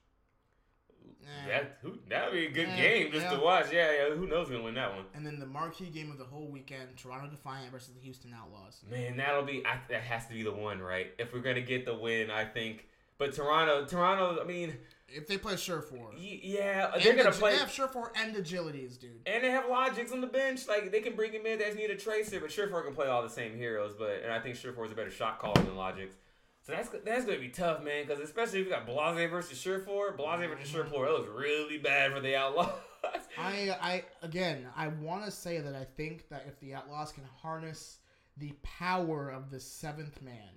[1.49, 1.63] eh.
[2.09, 3.71] That would be a good Yeah, game just to watch.
[3.71, 4.15] Yeah, yeah.
[4.15, 5.05] Who knows who's gonna win that one?
[5.13, 8.81] and then the marquee game of the whole weekend: Toronto Defiant versus the Houston Outlaws.
[8.89, 11.13] Man, that'll be I, that has to be the one, right?
[11.17, 12.87] If we're gonna get the win, I think.
[13.17, 14.41] But Toronto, Toronto.
[14.41, 14.75] I mean,
[15.07, 17.51] If they play Surefour, y- yeah, they're gonna agi- play.
[17.53, 19.21] They have Surefour and agilities, dude.
[19.25, 20.67] And they have logics on the bench.
[20.67, 21.59] Like they can bring him in.
[21.59, 23.93] They just need a tracer, but Surefour can play all the same heroes.
[23.97, 26.15] But and I think Surefour is a better shot caller than Logics.
[26.63, 28.05] So that's that's gonna be tough, man.
[28.05, 30.73] Because especially if you got Blase versus Surefour, Blase versus Mhm.
[30.73, 32.71] Surefour, that was really bad for the Outlaws.
[33.37, 37.23] I, I again, I want to say that I think that if the Outlaws can
[37.41, 37.99] harness
[38.35, 40.49] the power of the seventh man,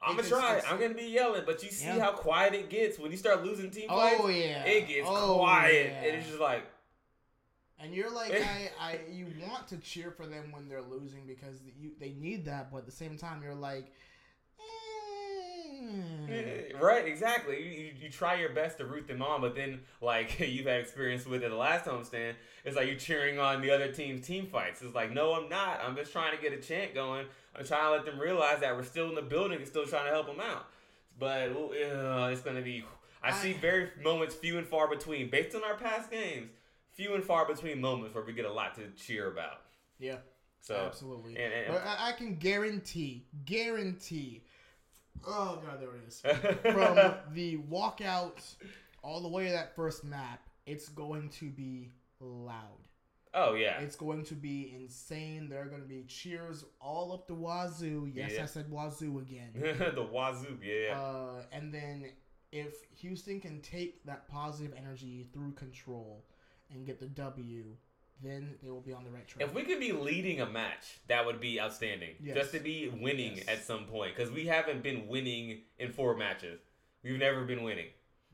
[0.00, 0.60] I'm gonna try.
[0.68, 1.98] I'm gonna be yelling, but you see Yeah.
[2.00, 4.20] how quiet it gets when you start losing team oh, fights.
[4.22, 6.02] oh yeah, It gets Oh, quiet, yeah.
[6.08, 6.64] and it's just like,
[7.80, 11.60] And you're like, I, I, you want to cheer for them when they're losing because
[11.80, 13.92] you, they need that, but at the same time, you're like,
[16.28, 17.56] Eh, Right, exactly.
[17.62, 20.80] You, you, you try your best to root them on, but then like you've had
[20.80, 24.46] experience with it the last homestand, it's like you're cheering on the other team's team
[24.46, 24.82] fights.
[24.82, 25.80] It's like, no, I'm not.
[25.84, 27.26] I'm just trying to get a chant going.
[27.56, 30.04] I'm trying to let them realize that we're still in the building and still trying
[30.06, 30.66] to help them out.
[31.18, 32.84] But uh, it's gonna be.
[33.22, 36.50] I see very moments few and far between, based on our past games.
[36.92, 39.60] Few and far between moments where we get a lot to cheer about.
[39.98, 40.16] yeah,
[40.60, 41.36] So absolutely.
[41.36, 44.42] and- and- I, I can guarantee, guarantee.
[45.26, 46.20] Oh god, there it is.
[46.20, 48.42] From the walkout
[49.02, 51.90] all the way to that first map, it's going to be
[52.20, 52.88] loud.
[53.34, 55.48] oh yeah, It's going to be insane.
[55.48, 58.10] There are going to be cheers all up the wazoo.
[58.14, 58.42] Yes, Yeah.
[58.42, 59.50] I said wazoo again.
[59.94, 60.98] the wazoo, yeah.
[60.98, 62.10] Uh, and then
[62.50, 66.24] if Houston can take that positive energy through control
[66.72, 67.76] and get the W,
[68.22, 69.46] then they will be on the right track.
[69.46, 72.14] If we could be leading a match, that would be outstanding.
[72.20, 72.36] Yes.
[72.36, 73.48] Just to be winning Yes.
[73.48, 76.60] at some point, because we haven't been winning in four matches.
[77.02, 77.88] We've never been winning.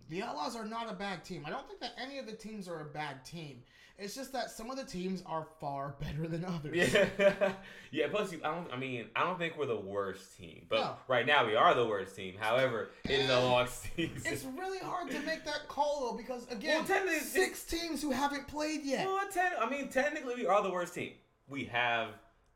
[0.09, 1.45] the Outlaws are not a bad team.
[1.47, 3.63] I don't think that any of the teams are a bad team.
[3.97, 6.75] It's just that some of the teams are far better than others.
[6.93, 7.53] Yeah,
[7.93, 8.07] yeah.
[8.11, 8.73] Plus, I don't.
[8.73, 10.97] I mean, I don't think we're the worst team, but No.
[11.07, 12.35] right now we are the worst team.
[12.39, 13.67] However, it is a long
[13.97, 14.21] season.
[14.25, 18.49] It's really hard to make that call though because again, Well, six teams who haven't
[18.49, 19.07] played yet.
[19.07, 21.13] Well, ten, I mean, technically, we are the worst team.
[21.49, 22.09] We have,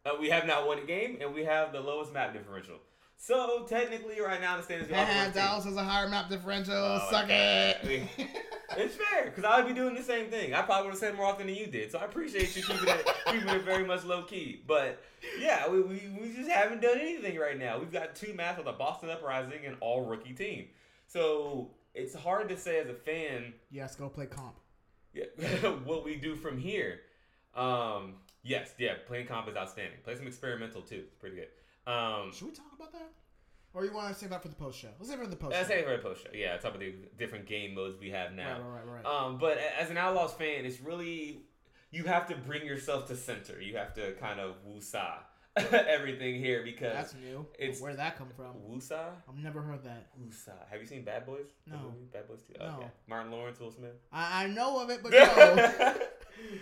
[0.07, 2.76] uh, we have not won a game, and we have the lowest map differential.
[3.21, 5.43] So technically, right now, the standings we are the And worst team.
[5.43, 6.75] Dallas has a higher map differential.
[6.75, 8.09] Oh, Suck it.
[8.77, 10.53] It's fair because I would be doing the same thing.
[10.55, 11.91] I probably would have said more often than you did.
[11.91, 14.62] So I appreciate you keeping it keeping it very much low key.
[14.69, 15.03] But
[15.41, 17.79] yeah, we, we, we just haven't done anything right now.
[17.79, 20.66] We've got two matches with a Boston Uprising and all rookie team.
[21.07, 24.55] So it's hard to say as a fan yes, go play comp.
[25.14, 25.25] yeah,
[25.85, 27.01] what we do from here.
[27.57, 29.99] Um, yes, yeah, playing comp is outstanding.
[30.05, 31.05] Play some experimental too.
[31.07, 31.49] It's pretty good.
[31.91, 33.11] Um, Should we talk about that?
[33.74, 34.89] Or you want to save that for the post show?
[34.99, 35.74] Let's save it for the post let's show.
[35.76, 36.30] say for a post show.
[36.34, 38.59] Yeah, talk about the different game modes we have now.
[38.61, 39.07] Right, right, right.
[39.07, 41.43] Um, but as an Outlaws fan, it's really
[41.91, 43.61] you have to bring yourself to center.
[43.61, 45.18] You have to kind of woosah
[45.57, 47.47] everything here because That's new.
[47.59, 48.55] it's- Where'd that come from?
[48.68, 49.11] woosah.
[49.28, 50.09] I've never heard that.
[50.20, 50.68] Woosah.
[50.70, 51.47] Have you seen Bad Boys?
[51.66, 51.82] The No.
[51.84, 52.07] movie?
[52.12, 52.55] Bad Boys 2?
[52.59, 52.66] No.
[52.78, 52.86] Okay.
[53.07, 53.93] Martin Lawrence, Will Smith.
[54.12, 55.95] I, I know of it, but no.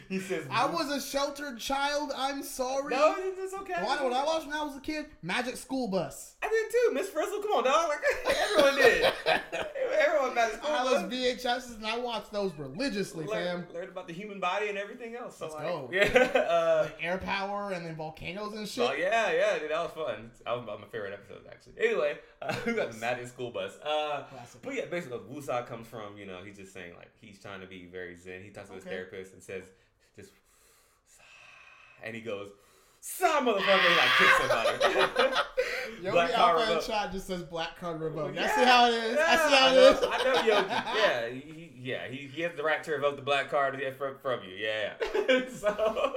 [0.08, 2.12] He says, I was a sheltered child.
[2.16, 2.94] I'm sorry.
[2.94, 3.74] No, it's okay.
[3.82, 5.06] Know what I watched when I was a kid?
[5.22, 6.36] Magic School Bus.
[6.42, 6.94] I did too.
[6.94, 7.90] Miss Frizzle, come on, dog.
[8.26, 9.12] Like, everyone did.
[9.99, 13.74] everyone got his I had those VHSs and I watched those religiously, learned, fam.
[13.74, 15.36] learned about the human body and everything else.
[15.36, 15.90] So Let's like, go.
[15.92, 16.05] Yeah.
[16.40, 18.88] Uh, Like air power and then volcanoes and shit.
[18.88, 20.30] Oh yeah, yeah, dude, that was fun.
[20.44, 21.74] That was my favorite episode actually.
[21.78, 23.76] Anyway, uh, we got the Magic School Bus.
[23.84, 24.62] Uh, Classic.
[24.62, 27.61] but yeah, basically, what Wusa comes from, you know, he's just saying like he's trying
[27.61, 28.42] to be very zen.
[28.42, 29.64] He talks to his therapist and says,
[30.16, 30.30] just,
[32.03, 32.51] and he goes,
[33.07, 35.34] "Sigh, motherfucker!" He like kick somebody.
[36.02, 36.84] Yogi Black Alpha and Revoke.
[36.84, 38.38] Shot just says black card revoked.
[38.38, 39.18] I see how it is.
[39.18, 39.98] I see yeah, how I know, is.
[40.02, 40.68] I know Yogi.
[40.96, 44.40] Yeah, he, yeah, he, he has the right to revoke the black card from, from
[44.44, 44.57] you.
[44.57, 44.94] Yeah.
[45.50, 46.16] so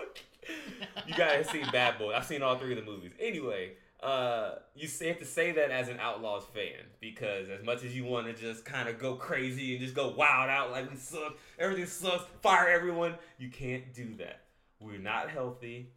[1.07, 2.13] you guys see Bad Boy.
[2.13, 3.11] I've seen all three of the movies.
[3.19, 7.95] Anyway, uh, you have to say that as an Outlaws fan because as much as
[7.95, 10.97] you want to just kind of go crazy and just go wild out like we
[10.97, 14.41] suck, everything sucks, fire everyone, you can't do that.
[14.79, 15.91] We're not healthy.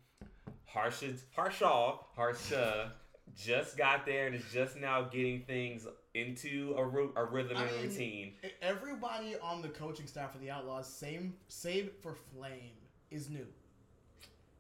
[0.73, 2.93] Harsha, Harshaw, Harsha
[3.37, 7.63] just got there and is just now getting things into a, ru- a rhythm I
[7.65, 8.33] and mean, routine.
[8.61, 12.73] Everybody on the coaching staff for the Outlaws, same save for Flame,
[13.11, 13.47] is new,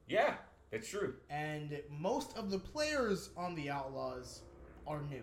[0.06, 0.34] Yeah,
[0.70, 1.14] that's true.
[1.30, 4.42] and most of the players on the Outlaws
[4.86, 5.22] are new.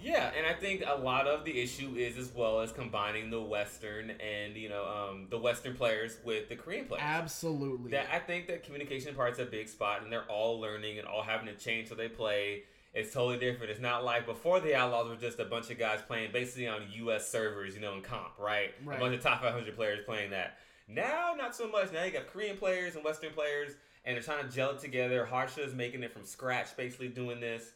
[0.00, 3.40] Yeah, and I think a lot of the issue is as well as combining the
[3.40, 7.02] Western and you know um, the Western players with the Korean players.
[7.04, 7.90] Absolutely.
[7.92, 11.22] That I think that communication part's a big spot, and they're all learning and all
[11.22, 12.64] having to change so they play.
[12.92, 13.72] It's totally different.
[13.72, 16.82] It's not like before the Outlaws were just a bunch of guys playing basically on
[16.92, 17.28] U.S.
[17.28, 18.70] servers, you know, in comp, right?
[18.84, 18.98] Right.
[18.98, 20.58] A bunch of top 500 players playing that.
[20.86, 21.92] Now, not so much.
[21.92, 23.72] Now you got Korean players and Western players,
[24.04, 25.24] and they're trying to gel it together.
[25.24, 27.72] Harsha is making it from scratch, basically doing this.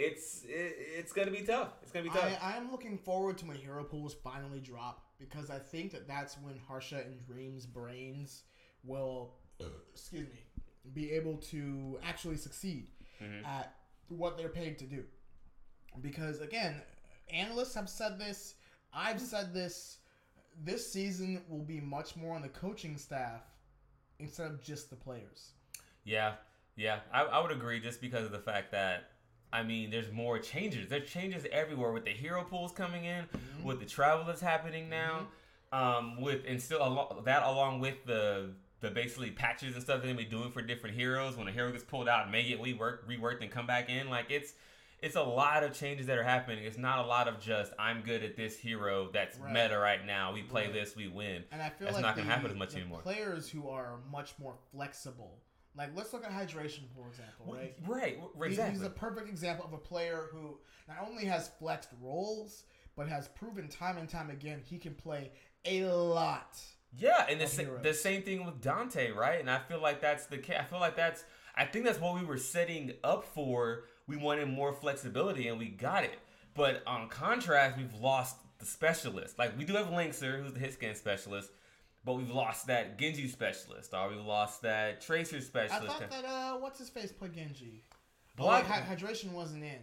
[0.00, 1.74] It's it, it's gonna be tough.
[1.82, 2.38] It's gonna be tough.
[2.42, 6.36] I, I'm looking forward to when hero pools finally drop because I think that that's
[6.38, 8.44] when Harsha and Dream's brains
[8.84, 9.34] will,
[9.92, 10.40] excuse me,
[10.94, 12.88] be able to actually succeed
[13.22, 13.44] Mhm.
[13.44, 13.74] at
[14.08, 15.04] what they're paid to do.
[16.00, 16.80] Because again,
[17.30, 18.54] analysts have said this,
[18.94, 19.98] I've said this.
[20.62, 23.42] This season will be much more on the coaching staff
[24.18, 25.52] instead of just the players.
[26.04, 26.34] Yeah,
[26.76, 29.09] yeah, I, I would agree just because of the fact that
[29.52, 30.88] I mean, there's more changes.
[30.88, 33.24] There's changes everywhere with the hero pools coming in,
[33.64, 35.26] with the travel that's happening now,
[35.72, 40.10] um, with and still alo- that along with the the basically patches and stuff they're
[40.12, 41.36] gonna be doing for different heroes.
[41.36, 44.08] When a hero gets pulled out, may get reworked, reworked, and come back in.
[44.08, 44.54] Like it's
[45.02, 46.62] it's a lot of changes that are happening.
[46.64, 49.52] It's not a lot of just I'm good at this hero that's Right.
[49.52, 50.32] meta right now.
[50.32, 50.72] We play Right.
[50.74, 51.42] this, we win.
[51.52, 53.00] And I feel That's like not gonna the- happen as much anymore.
[53.00, 55.38] Players who are much more flexible.
[55.76, 57.74] Like let's look at hydration for example, right?
[57.86, 58.74] Right, He- exactly.
[58.78, 60.58] He's a perfect example of a player who
[60.88, 62.64] not only has flexed roles,
[62.96, 65.30] but has proven time and time again he can play
[65.64, 66.58] a lot.
[66.96, 69.38] Yeah, and the, sa- the same thing with Danteh, right?
[69.38, 72.14] And I feel like that's the ca- I feel like that's I think that's what
[72.18, 73.84] we were setting up for.
[74.08, 76.18] We wanted more flexibility, and we got it.
[76.54, 79.38] But on contrast, we've lost the specialist.
[79.38, 81.50] Like we do have Linkzr, who's the hit scan specialist,
[82.04, 85.84] but we've lost that Genji specialist, or we've lost that Tracer specialist.
[85.84, 87.82] I thought that uh, what's his face played Genji.
[88.36, 89.78] Bla- Well, hy- hydration wasn't in,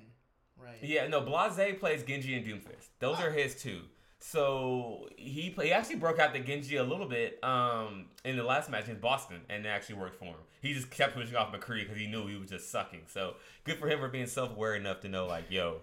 [0.61, 0.77] right?
[0.81, 2.87] Yeah, no, Blase plays Genji and Doomfist.
[2.99, 3.81] Those are his two.
[4.19, 8.43] So he play, he actually broke out the Genji a little bit um, in the
[8.43, 10.35] last match in Boston, and it actually worked for him.
[10.61, 13.01] He just kept pushing off McCree because he knew he was just sucking.
[13.07, 15.81] So good for him for being self aware enough to know, like, yo,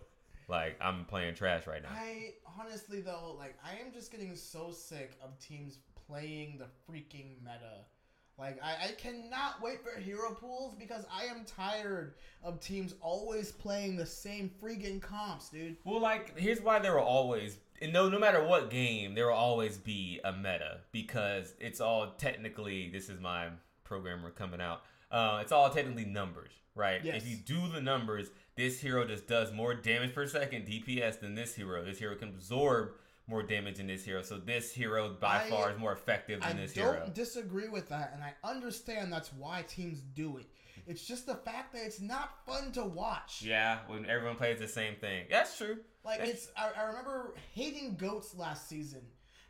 [0.48, 1.90] like I'm playing trash right now.
[1.92, 5.78] I honestly though, like I am just getting so sick of teams
[6.08, 7.84] playing the freaking meta.
[8.38, 13.52] Like I, I cannot wait for hero pools because I am tired of teams always
[13.52, 15.76] playing the same freaking comps, dude.
[15.84, 19.34] Well, like here's why there will always, and no, no matter what game, there will
[19.34, 22.90] always be a meta because it's all technically.
[22.90, 23.48] This is my
[23.84, 24.82] programmer coming out.
[25.12, 27.04] Uh, it's all technically numbers, right?
[27.04, 27.22] Yes.
[27.22, 31.36] If you do the numbers, this hero just does more damage per second DPS than
[31.36, 31.84] this hero.
[31.84, 32.94] This hero can absorb
[33.26, 36.48] more damage than this hero, so this hero by I- far is more effective I
[36.48, 37.10] than this don't hero.
[37.14, 40.46] disagree with that, and I understand that's why teams do it.
[40.86, 43.40] It's just the fact that it's not fun to watch.
[43.42, 45.24] Yeah, when everyone plays the same thing.
[45.30, 45.78] That's true.
[46.04, 49.00] Like That's- it's, I, I remember hating goats last season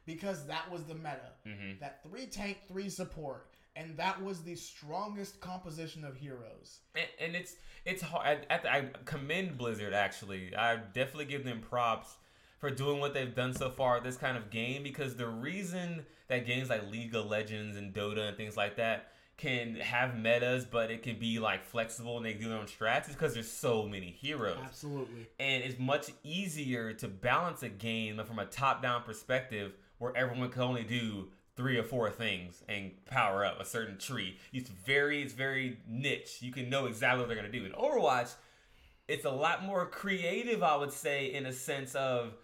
[0.07, 1.33] because that was the meta.
[1.45, 1.81] Mhm.
[1.81, 6.79] That three tank, three support, and that was the strongest composition of heroes.
[6.95, 8.47] and, and it's it's hard.
[8.49, 10.55] I, I, I commend Blizzard actually.
[10.55, 12.15] I definitely give them props
[12.59, 16.47] for doing what they've done so far this kind of game because the reason that
[16.47, 20.91] games like League of Legends and Dota and things like that can have metas, but
[20.91, 23.85] it can be like flexible and they do their own strats is because there's so
[23.85, 24.59] many heroes.
[24.65, 25.27] Absolutely.
[25.41, 30.63] And it's much easier to balance a game from a top-down perspective where everyone can
[30.63, 34.37] only do three or four things and power up a certain tree.
[34.53, 36.39] It's very, it's very niche.
[36.41, 37.65] You can know exactly what they're gonna do.
[37.65, 38.33] In Overwatch,
[39.09, 42.35] it's a lot more creative, I would say, in a sense of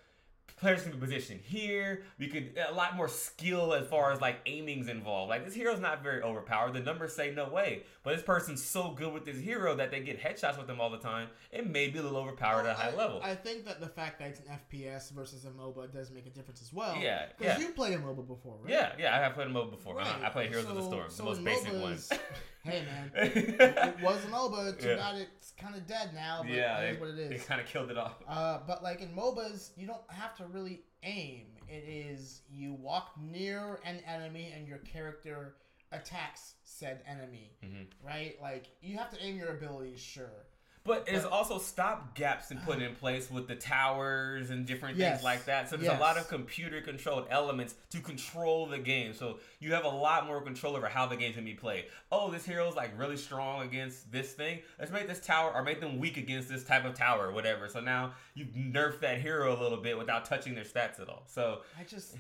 [0.60, 2.02] players can be positioned here.
[2.18, 5.30] We could a lot more skill as far as like aiming's involved.
[5.30, 6.74] Like this hero's not very overpowered.
[6.74, 10.00] The numbers say no way, but this person's so good with this hero that they
[10.00, 11.28] get headshots with them all the time.
[11.50, 13.20] It may be a little overpowered at a high I, level.
[13.22, 16.30] I think that the fact that it's an FPS versus a MOBA does make a
[16.30, 16.96] difference as well.
[16.96, 17.66] Yeah, Because yeah.
[17.66, 18.70] you played a MOBA before, right?
[18.70, 19.96] yeah, yeah, I have played a MOBA before.
[19.96, 20.06] Right.
[20.06, 20.26] Uh-huh.
[20.26, 22.12] I played Heroes of the Storm, so the most basic MOBAs ones.
[22.64, 24.78] hey man, it was an MOBA.
[24.78, 24.96] Too Yeah.
[24.96, 26.40] bad it's kind of dead now.
[26.42, 28.14] But yeah, it is what it they kind of killed it off.
[28.28, 31.46] Uh, but like in MOBAs, you don't have to really aim.
[31.68, 35.54] It is you walk near an enemy and your character
[35.92, 37.86] attacks said enemy, Mhm.
[38.02, 38.36] right?
[38.40, 40.46] Like you have to aim your abilities, sure.
[40.82, 45.22] But there's also stop gaps and put in place with the towers and different things
[45.22, 45.68] like that.
[45.68, 49.12] So there's a lot of computer controlled elements to control the game.
[49.12, 51.84] So you have a lot more control over how the game's gonna be played.
[52.10, 54.60] Oh, this hero's like really strong against this thing.
[54.78, 57.68] Let's make this tower or make them weak against this type of tower or whatever.
[57.68, 61.24] So now you nerf that hero a little bit without touching their stats at all.
[61.26, 62.16] So I just,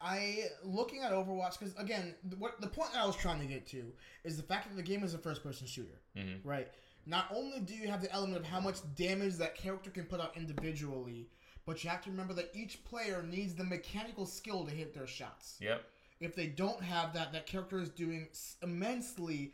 [0.00, 3.66] I looking at Overwatch because again, the, what the point I was trying to get
[3.68, 3.92] to
[4.22, 6.40] is the fact that the game is a first-person shooter, Mhm.
[6.44, 6.68] right?
[7.06, 10.20] Not only do you have the element of how much damage that character can put
[10.20, 11.28] out individually,
[11.66, 15.06] but you have to remember that each player needs the mechanical skill to hit their
[15.06, 15.56] shots.
[15.60, 15.84] yep.
[16.20, 18.28] If they don't have that, that character is doing
[18.62, 19.52] immensely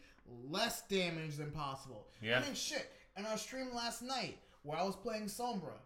[0.48, 2.06] less damage than possible.
[2.22, 2.38] Yeah.
[2.38, 2.92] I mean, shit.
[3.16, 5.78] In our stream last night, where I was playing Sombra,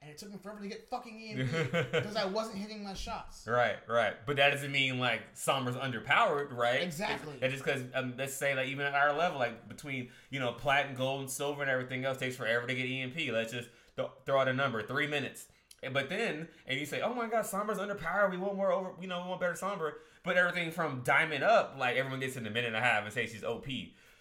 [0.00, 3.44] and it took me forever to get fucking EMP because I wasn't hitting my shots.
[3.46, 4.14] Right, right.
[4.26, 6.82] But that doesn't mean like Sombra's underpowered, right?
[6.82, 7.34] Exactly.
[7.40, 10.52] That's just because um, let's say like even at our level, like between you know
[10.52, 13.32] plat and gold and silver and everything else takes forever to get EMP.
[13.32, 15.46] Let's just th- throw out a number, three minutes.
[15.92, 18.30] But then, and you say, "Oh my God, Sombra's underpowered.
[18.30, 18.90] We want more over.
[19.00, 19.92] You know, we want better Sombra."
[20.24, 23.12] But everything from diamond up, like everyone gets in a minute and a half and
[23.12, 23.66] say she's OP.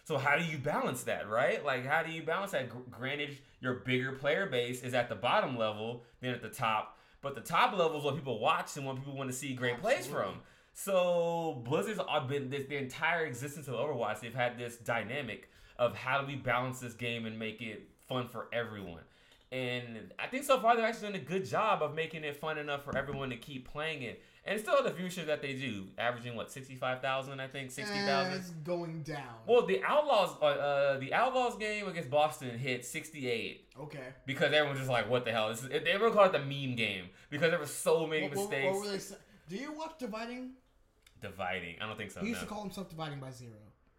[0.07, 1.65] So how do you balance that, right?
[1.65, 2.69] Like how do you balance that?
[2.69, 6.97] Gr- Granted, your bigger player base is at the bottom level than at the top,
[7.21, 9.81] but the top level is what people watch and what people want to see great
[9.81, 10.35] plays from.
[10.71, 11.99] So Blizzard's
[12.29, 14.21] been this the entire existence of Overwatch.
[14.21, 18.29] They've had this dynamic of how do we balance this game and make it fun
[18.29, 19.01] for everyone.
[19.51, 22.57] And I think so far they've actually done a good job of making it fun
[22.57, 24.21] enough for everyone to keep playing it.
[24.47, 27.99] And still the viewership that they do, averaging what sixty five thousand, I think sixty
[27.99, 28.31] thousand.
[28.31, 29.35] Eh, it's going down.
[29.45, 34.13] Well, the Outlaws, uh, uh, the Outlaws game against Boston hit sixty eight okay.
[34.25, 36.77] because everyone's just like, "What the hell?" This is, they were called it the meme
[36.77, 38.73] game because there were so many What, what- mistakes.
[38.73, 39.03] what were they
[39.49, 40.51] Do you watch Dividing?
[41.19, 42.21] Dividing, I don't think so.
[42.21, 42.47] he used no.
[42.47, 43.51] to call himself Dividing by Zero.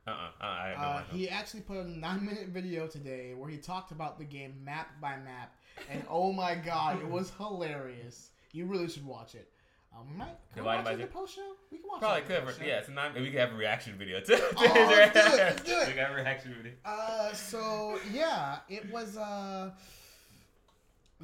[0.06, 0.42] Uh-uh.
[0.42, 4.24] uh Uh, he actually put a nine minute video today where he talked about the
[4.24, 5.54] game map by map,
[5.90, 8.30] and oh my god, it was hilarious.
[8.52, 9.52] You really should watch it.
[9.98, 11.52] Um, we might can we watch it in the post show.
[11.70, 12.44] We can watch Probably it in the could.
[12.46, 12.60] post.
[12.64, 13.14] Yeah, it's not.
[13.14, 14.34] We could have a reaction video too.
[14.56, 15.86] Oh, let's do it, let's do it.
[15.88, 16.72] We could have a reaction video.
[16.84, 19.70] Uh, so yeah, it was uh.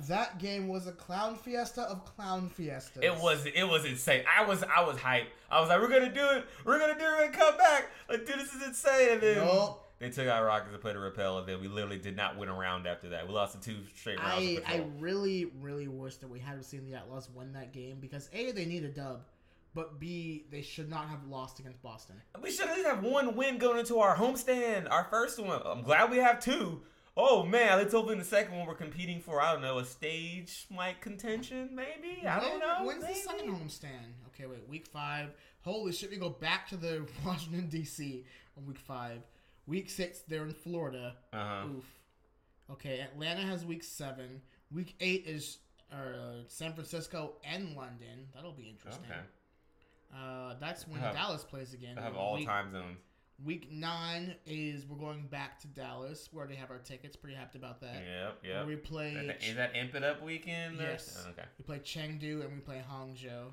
[0.09, 3.01] That game was a clown fiesta of clown fiestas.
[3.05, 3.47] It was.
[3.47, 4.25] It was insane.
[4.29, 4.65] I was.
[4.65, 5.27] I was hyped.
[5.49, 6.45] I was like, "We're gonna do it.
[6.65, 7.91] We're gonna do it and come back.
[8.09, 9.84] Like, dude, this is insane." And then Nope.
[9.99, 12.49] They took out Rawkus and played a Rapel, and then we literally did not win
[12.49, 13.27] a round after that.
[13.27, 14.61] We lost the two straight rounds.
[14.67, 18.29] I, I really, really wish that we had seen the Outlaws win that game because
[18.33, 19.23] A, they need a dub,
[19.73, 22.17] but B, they should not have lost against Boston.
[22.43, 25.61] We should at least have one win going into our homestand, our first one.
[25.65, 26.83] I'm glad we have two.
[27.17, 29.85] Oh man, let's hope in the second one we're competing for I don't know a
[29.85, 32.27] stage like contention maybe.
[32.27, 32.85] I don't know.
[32.85, 33.15] When's maybe.
[33.15, 34.11] the second homestand?
[34.29, 35.31] Okay, wait, week five.
[35.63, 38.25] Holy shit, we go back to the Washington, D.C.
[38.59, 39.21] on week five.
[39.67, 41.17] Week six, they're in Florida.
[41.33, 41.67] Uh huh.
[41.77, 41.85] Oof.
[42.71, 44.41] Okay, Atlanta has week seven.
[44.73, 45.59] Week eight is
[45.93, 48.27] uh, San Francisco and London.
[48.35, 49.05] That'll be interesting.
[49.11, 49.21] Okay.
[50.15, 51.99] Uh, that's when Have- Dallas plays again.
[51.99, 52.99] I have all week, time zones.
[53.45, 57.17] Week nine is we're going back to Dallas where they have our tickets.
[57.17, 57.97] Pretty happy about that.
[57.97, 58.39] Yep.
[58.45, 58.67] Yep.
[58.67, 59.11] We play.
[59.13, 60.79] Is that- Is that Imp It Up weekend?
[60.81, 61.25] or- Yes.
[61.31, 61.43] Okay.
[61.59, 63.53] We play Chengdu and we play Hangzhou.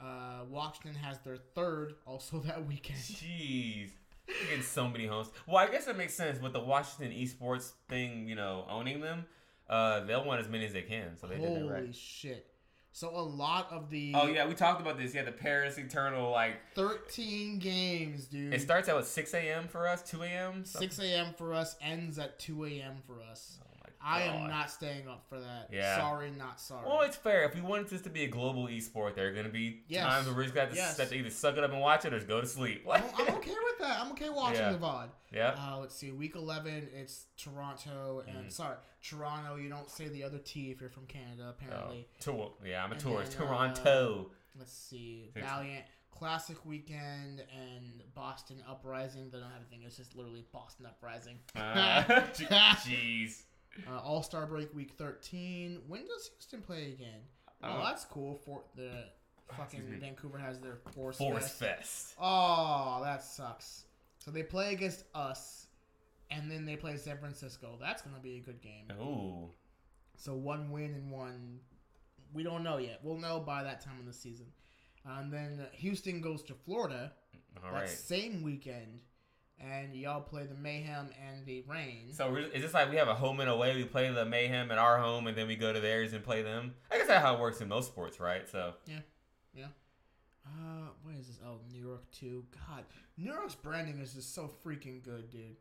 [0.00, 2.98] Uh, Washington has their third also that weekend.
[2.98, 3.90] Jeez.
[4.26, 5.28] Getting so many homes.
[5.46, 9.26] Well, I guess it makes sense with the Washington esports thing, you know, owning them.
[9.68, 11.94] Uh, they'll want as many as they can, so they did that Holy right.
[11.94, 12.46] shit!
[12.92, 15.14] So a lot of the Oh yeah, we talked about this.
[15.14, 18.52] Yeah, the Paris Eternal, like 13 games, dude.
[18.52, 19.66] it starts at what 6 a.m.
[19.68, 20.64] for us, 2 a.m.
[20.64, 21.34] 6 a.m.
[21.38, 22.96] for us ends at 2 a.m.
[23.06, 23.58] for us.
[23.64, 23.71] Oh
[24.04, 25.68] I am not staying up for that.
[25.70, 25.96] Yeah.
[25.98, 26.86] Sorry, not sorry.
[26.86, 27.44] Well, it's fair.
[27.44, 30.04] If we wanted this to be a global esport, there are going to be Yes.
[30.06, 30.98] times where we just got to, Yes.
[30.98, 32.84] have to either suck it up and watch it or just go to sleep.
[32.90, 34.00] I'm, I'm okay with that.
[34.00, 34.72] I'm okay watching Yeah.
[34.72, 35.08] the VOD.
[35.32, 35.54] yeah.
[35.58, 36.10] Uh, let's see.
[36.10, 38.24] Week 11, it's Toronto.
[38.26, 38.52] And, Mhm.
[38.52, 39.56] sorry, Toronto.
[39.56, 42.08] You don't say the other T if you're from Canada, Oh, apparently.
[42.20, 42.52] tour.
[42.64, 43.32] Yeah, I'm a And tourist.
[43.38, 44.30] then, uh, Toronto.
[44.58, 45.30] Let's see.
[45.32, 45.46] Six.
[45.46, 49.30] Valiant, Classic Weekend, and Boston Uprising.
[49.30, 49.82] They don't have anything.
[49.86, 51.38] It's just literally Boston Uprising.
[51.56, 52.02] Uh,
[52.34, 53.40] Jeez.
[53.40, 53.42] Uh,
[54.04, 55.80] All Star Break Week 13.
[55.88, 57.20] When does Houston play again?
[57.62, 58.34] Oh, Uh, that's cool.
[58.44, 59.04] For the
[59.56, 59.98] fucking.
[60.00, 61.58] Vancouver has their Force, Force Fest.
[61.58, 62.14] Fest.
[62.20, 63.84] Oh, that sucks.
[64.18, 65.66] So they play against us,
[66.30, 67.76] and then they play San Francisco.
[67.80, 68.90] That's gonna be a good game.
[69.00, 69.50] Ooh.
[70.16, 71.60] So one win and one.
[72.32, 73.00] We don't know yet.
[73.02, 74.46] We'll know by that time in the season.
[75.04, 77.12] And then Houston goes to Florida
[77.56, 77.88] All that right.
[77.88, 79.02] same weekend,
[79.62, 82.12] and y'all play the Mayhem and the Rain.
[82.12, 83.74] So is this like we have a home and away?
[83.76, 86.42] We play the Mayhem at our home, and then we go to theirs and play
[86.42, 86.74] them.
[86.90, 88.48] I guess that's how it works in most sports, right?
[88.48, 89.00] So yeah,
[89.54, 89.66] yeah.
[90.44, 91.38] Uh, what is this?
[91.46, 92.44] Oh, New York too.
[92.68, 92.84] God,
[93.16, 95.56] New York's branding is just so freaking good, dude.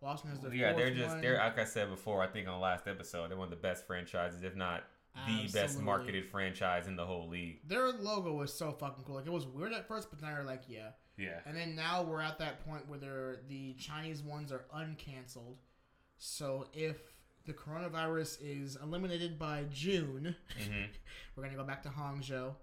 [0.00, 1.20] Washington has their Yeah, they're just one.
[1.20, 2.22] they're like I said before.
[2.22, 4.84] I think on the last episode, they're one of the best franchises, if not
[5.26, 7.60] the best marketed franchise in the whole league.
[7.66, 9.14] Their logo was so fucking cool.
[9.16, 10.90] Like it was weird at first, but now they're like, yeah.
[11.18, 11.38] Yeah.
[11.46, 15.56] And then now we're at that point where they're, the Chinese ones are uncanceled.
[16.18, 16.96] So if
[17.46, 20.82] the coronavirus is eliminated by June, hmm
[21.36, 22.54] we're gonna go back to Hangzhou.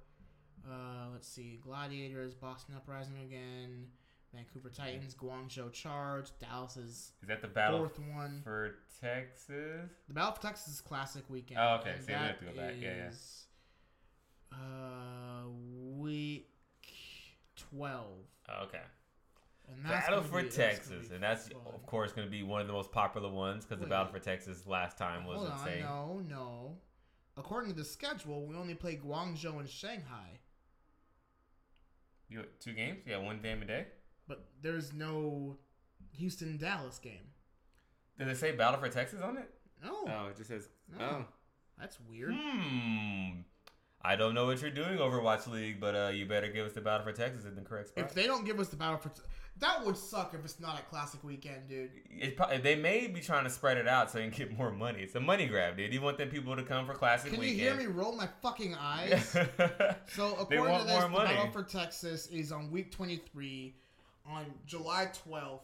[0.65, 3.87] Uh, let's see, Gladiators, Boston Uprising again,
[4.33, 8.41] Vancouver Titans, Guangzhou Charge, Dallas is Is that the battle fourth one.
[8.43, 9.89] for Texas?
[10.07, 11.59] The Battle for Texas is Classic Weekend.
[11.61, 12.73] Oh, okay, so we have to go back.
[12.79, 13.09] Yeah, yeah.
[14.51, 15.47] Uh,
[15.97, 16.49] week
[17.75, 18.25] twelve.
[18.49, 18.81] Oh, okay.
[19.71, 21.61] And Battle for be- Texas, and that's fun.
[21.73, 24.19] of course going to be one of the most popular ones because the Battle for
[24.19, 25.81] Texas last time was Hold on, insane.
[25.83, 26.77] no, no.
[27.37, 30.39] According to the schedule, we only play Guangzhou and Shanghai,
[32.29, 32.99] You two games?
[33.07, 33.87] Yeah, one game a day.
[34.27, 35.57] but there's no
[36.17, 37.31] Houston Dallas game.
[38.19, 39.49] Does it say Battle for Texas on it?
[39.83, 40.67] No, Oh, it just says.
[40.99, 41.25] No.
[41.79, 42.33] that's weird.
[42.35, 43.41] Hmm.
[44.05, 46.81] I don't know what you're doing, Overwatch League, but uh, you better give us the
[46.81, 48.03] Battle for Texas in the correct spot.
[48.05, 49.21] If they don't give us the Battle for, Te-
[49.59, 51.89] that would suck if it's not a Classic Weekend, dude.
[52.09, 54.71] It's probably, they may be trying to spread it out so they can get more
[54.71, 54.99] money.
[54.99, 55.93] It's a money grab, dude.
[55.93, 57.43] You want them people to come for Classic weekend?
[57.43, 57.79] Can Weekend.
[57.79, 59.37] you hear me roll my fucking eyes?
[60.07, 61.09] So according to this, the.
[61.09, 63.73] Battle for Texas is on week 23
[64.27, 65.59] on July 12th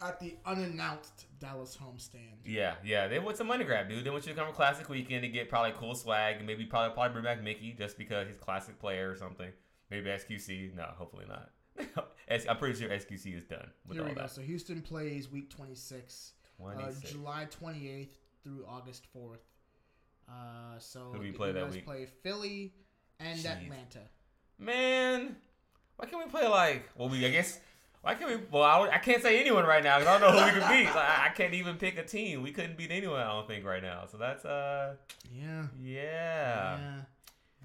[0.00, 2.36] at the unannounced Dallas homestand.
[2.44, 3.08] Yeah, yeah.
[3.08, 4.04] They want some money grab, dude.
[4.04, 6.64] They want you to come for Classic Weekend to get probably cool swag and maybe
[6.64, 9.48] probably probably bring back Mickie just because he's classic player or something.
[9.90, 10.74] Maybe xQc.
[10.74, 11.50] No, hopefully not.
[12.48, 14.22] I'm pretty sure xQc is done with Here all we go.
[14.22, 14.30] that.
[14.30, 16.32] So Houston plays week 26,
[16.64, 18.08] uh, July 28th
[18.42, 19.38] through August 4th.
[20.28, 21.84] Uh, so Who do we play that week?
[21.84, 22.72] play Philly
[23.20, 23.46] and Jeez.
[23.46, 24.00] Atlanta.
[24.58, 25.36] Man,
[25.96, 26.88] why can't we play like?
[26.96, 27.60] Well, we I guess.
[28.02, 28.46] Why can't we?
[28.50, 30.68] Well, I, I can't say anyone right now because I don't know who we could
[30.68, 30.86] beat.
[30.86, 32.42] Like, I I can't even pick a team.
[32.42, 33.20] We couldn't beat anyone.
[33.20, 34.04] I don't think right now.
[34.10, 34.94] So that's uh,
[35.34, 35.64] Yeah.
[35.82, 36.78] yeah,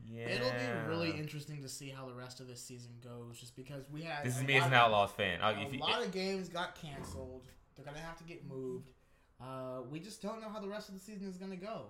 [0.10, 0.28] yeah.
[0.28, 3.84] It'll be really interesting to see how the rest of this season goes, just because
[3.92, 5.40] we had This is me as an Outlaws fan.
[5.42, 7.48] A you, lot of games got canceled.
[7.76, 8.92] They're gonna have to get moved.
[9.40, 11.86] Uh, we just don't know how the rest of the season is gonna go.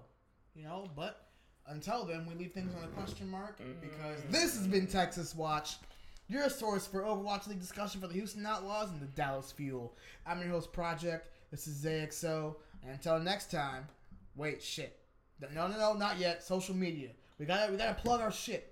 [0.55, 1.27] You know, but
[1.67, 5.77] until then, we leave things on a question mark because this has been Texas Watch,
[6.31, 9.95] your source for Overwatch League discussion for the Houston Outlaws and the Dallas Fuel.
[10.25, 11.27] I'm your host, Project.
[11.51, 12.55] This is ZXO.
[12.83, 13.87] And until next time,
[14.35, 14.97] wait, shit.
[15.53, 16.43] No, no, no, not yet.
[16.43, 17.09] Social media.
[17.37, 18.67] We gotta, we gotta plug our shit.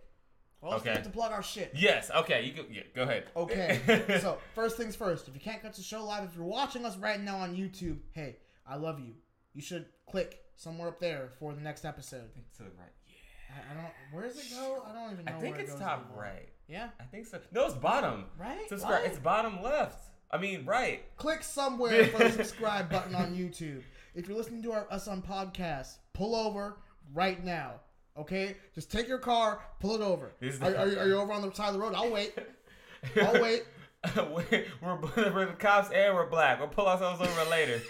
[0.62, 0.90] Always Okay.
[0.92, 1.72] forget to plug our shit.
[1.76, 2.12] yes.
[2.16, 2.44] Okay.
[2.44, 2.64] You go.
[2.72, 2.82] Yeah.
[2.96, 3.26] Go ahead.
[3.36, 3.80] Okay,
[4.22, 5.28] so first things first.
[5.28, 7.98] If you can't catch the show live, if you're watching us right now on YouTube,
[8.12, 8.38] hey,
[8.68, 9.14] I love you.
[9.54, 12.30] You should click somewhere up there for the next episode.
[12.58, 12.92] to the right.
[13.08, 13.56] Yeah.
[13.56, 13.92] I, I don't.
[14.12, 14.84] Where does it go?
[14.88, 15.32] I don't even know.
[15.32, 16.22] I think where it's it goes top anymore.
[16.24, 16.50] right.
[16.70, 17.40] Yeah, I think so.
[17.52, 18.26] No, it's bottom.
[18.38, 18.70] right.
[18.70, 19.02] Subscribe.
[19.02, 19.06] What?
[19.10, 20.06] It's bottom left.
[20.32, 21.04] I mean, right.
[21.18, 23.82] Click somewhere for the subscribe button on YouTube.
[24.14, 26.78] If you're listening to our, us on podcasts, pull over
[27.14, 27.80] right now.
[28.16, 30.32] Okay, just take your car, pull it over.
[30.42, 31.94] Is Are, are, you, are you over on the side of the road?
[31.96, 32.36] I'll wait.
[33.22, 33.64] I'll wait.
[34.16, 36.60] we're, we're, we're the cops and we're black.
[36.60, 37.82] We'll pull ourselves over later.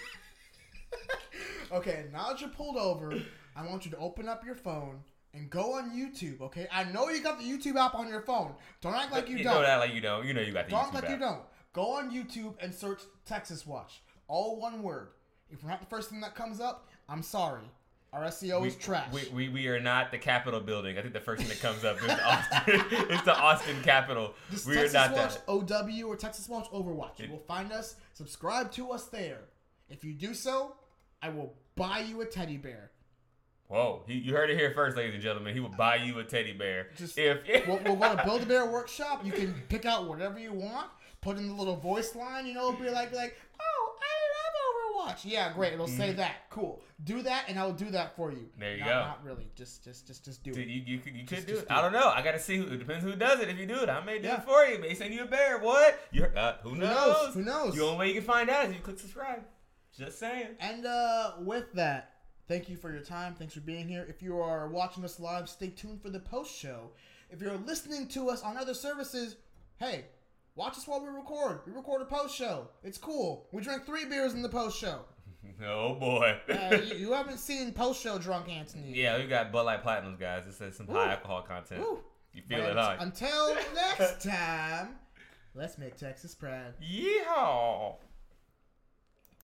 [1.71, 3.13] Okay, now that you're pulled over,
[3.55, 5.01] I want you to open up your phone
[5.33, 6.41] and go on YouTube.
[6.41, 8.53] Okay, I know you got the YouTube app on your phone.
[8.81, 9.53] Don't act like you You don't.
[9.55, 10.25] know that like you don't.
[10.25, 11.09] You know you got the Don't YouTube act like app.
[11.11, 11.41] you don't.
[11.73, 14.01] Go on YouTube and search Texas Watch.
[14.27, 15.09] All one word.
[15.51, 17.63] If we're not the first thing that comes up, I'm sorry.
[18.11, 19.11] Our SEO is trash.
[19.13, 20.97] We, we, we are not the Capitol building.
[20.97, 24.33] I think the first thing that comes up is the Austin, it's the Austin Capitol.
[24.49, 25.17] Just We Texas are not
[25.47, 25.83] Watch that.
[26.01, 27.19] OW or Texas Watch Overwatch.
[27.19, 27.97] You It- will find us.
[28.15, 29.41] Subscribe to us there.
[29.89, 30.75] If you do so,
[31.21, 32.89] I will buy you a teddy bear.
[33.69, 35.53] Whoa, he, you heard it here first, ladies and gentlemen.
[35.53, 36.87] He will buy you a teddy bear.
[36.97, 39.23] Just- if we'll, we'll go to Build a Bear Workshop.
[39.23, 40.89] You can pick out whatever you want.
[41.21, 42.47] Put in the little voice line.
[42.47, 45.19] You know, be like, like, oh, I love Overwatch.
[45.23, 45.73] Yeah, great.
[45.73, 46.49] It'll say that.
[46.49, 46.81] Cool.
[47.03, 48.37] Do that, and I'll do that for you.
[48.37, 48.59] Mm-hmm.
[48.59, 48.93] There you not, go.
[48.93, 49.47] Not really.
[49.55, 50.57] Just, just, just, just do it.
[50.67, 51.67] you, you, could- you could do it.
[51.67, 52.09] do I don't know.
[52.09, 52.63] I gotta see who.
[52.73, 53.49] It depends who does it.
[53.49, 54.37] If you do it, I may do Yeah.
[54.37, 54.79] it for you.
[54.79, 55.59] May send you a bear.
[55.59, 55.99] What?
[56.11, 56.89] You uh, who, Who knows?
[56.89, 57.33] knows?
[57.35, 57.75] Who knows?
[57.75, 59.43] The only way you can find out is you click subscribe.
[59.95, 60.47] Just saying.
[60.59, 62.13] And uh, with that,
[62.49, 63.33] thank you for your time.
[63.35, 64.05] Thanks for being here.
[64.09, 66.89] If you are watching us live, stay tuned for the post show.
[67.29, 69.37] If you're listening to us on other services,
[69.77, 70.05] hey,
[70.55, 71.61] watch us while we record.
[71.65, 72.67] We record a post show.
[72.83, 73.47] It's cool.
[73.53, 74.99] We drink three beers in the post show.
[75.65, 76.37] Oh boy.
[76.49, 78.93] Uh, you, you haven't seen post show drunk Anthony.
[78.93, 80.45] yeah, we got Bud Light Platinums, guys.
[80.47, 80.93] It says some Ooh.
[80.93, 81.81] high alcohol content.
[81.81, 81.99] Woo.
[82.33, 82.95] You feel But it, huh?
[82.99, 84.95] Until next time,
[85.55, 86.73] let's make Texas proud.
[86.81, 87.95] Yeehaw!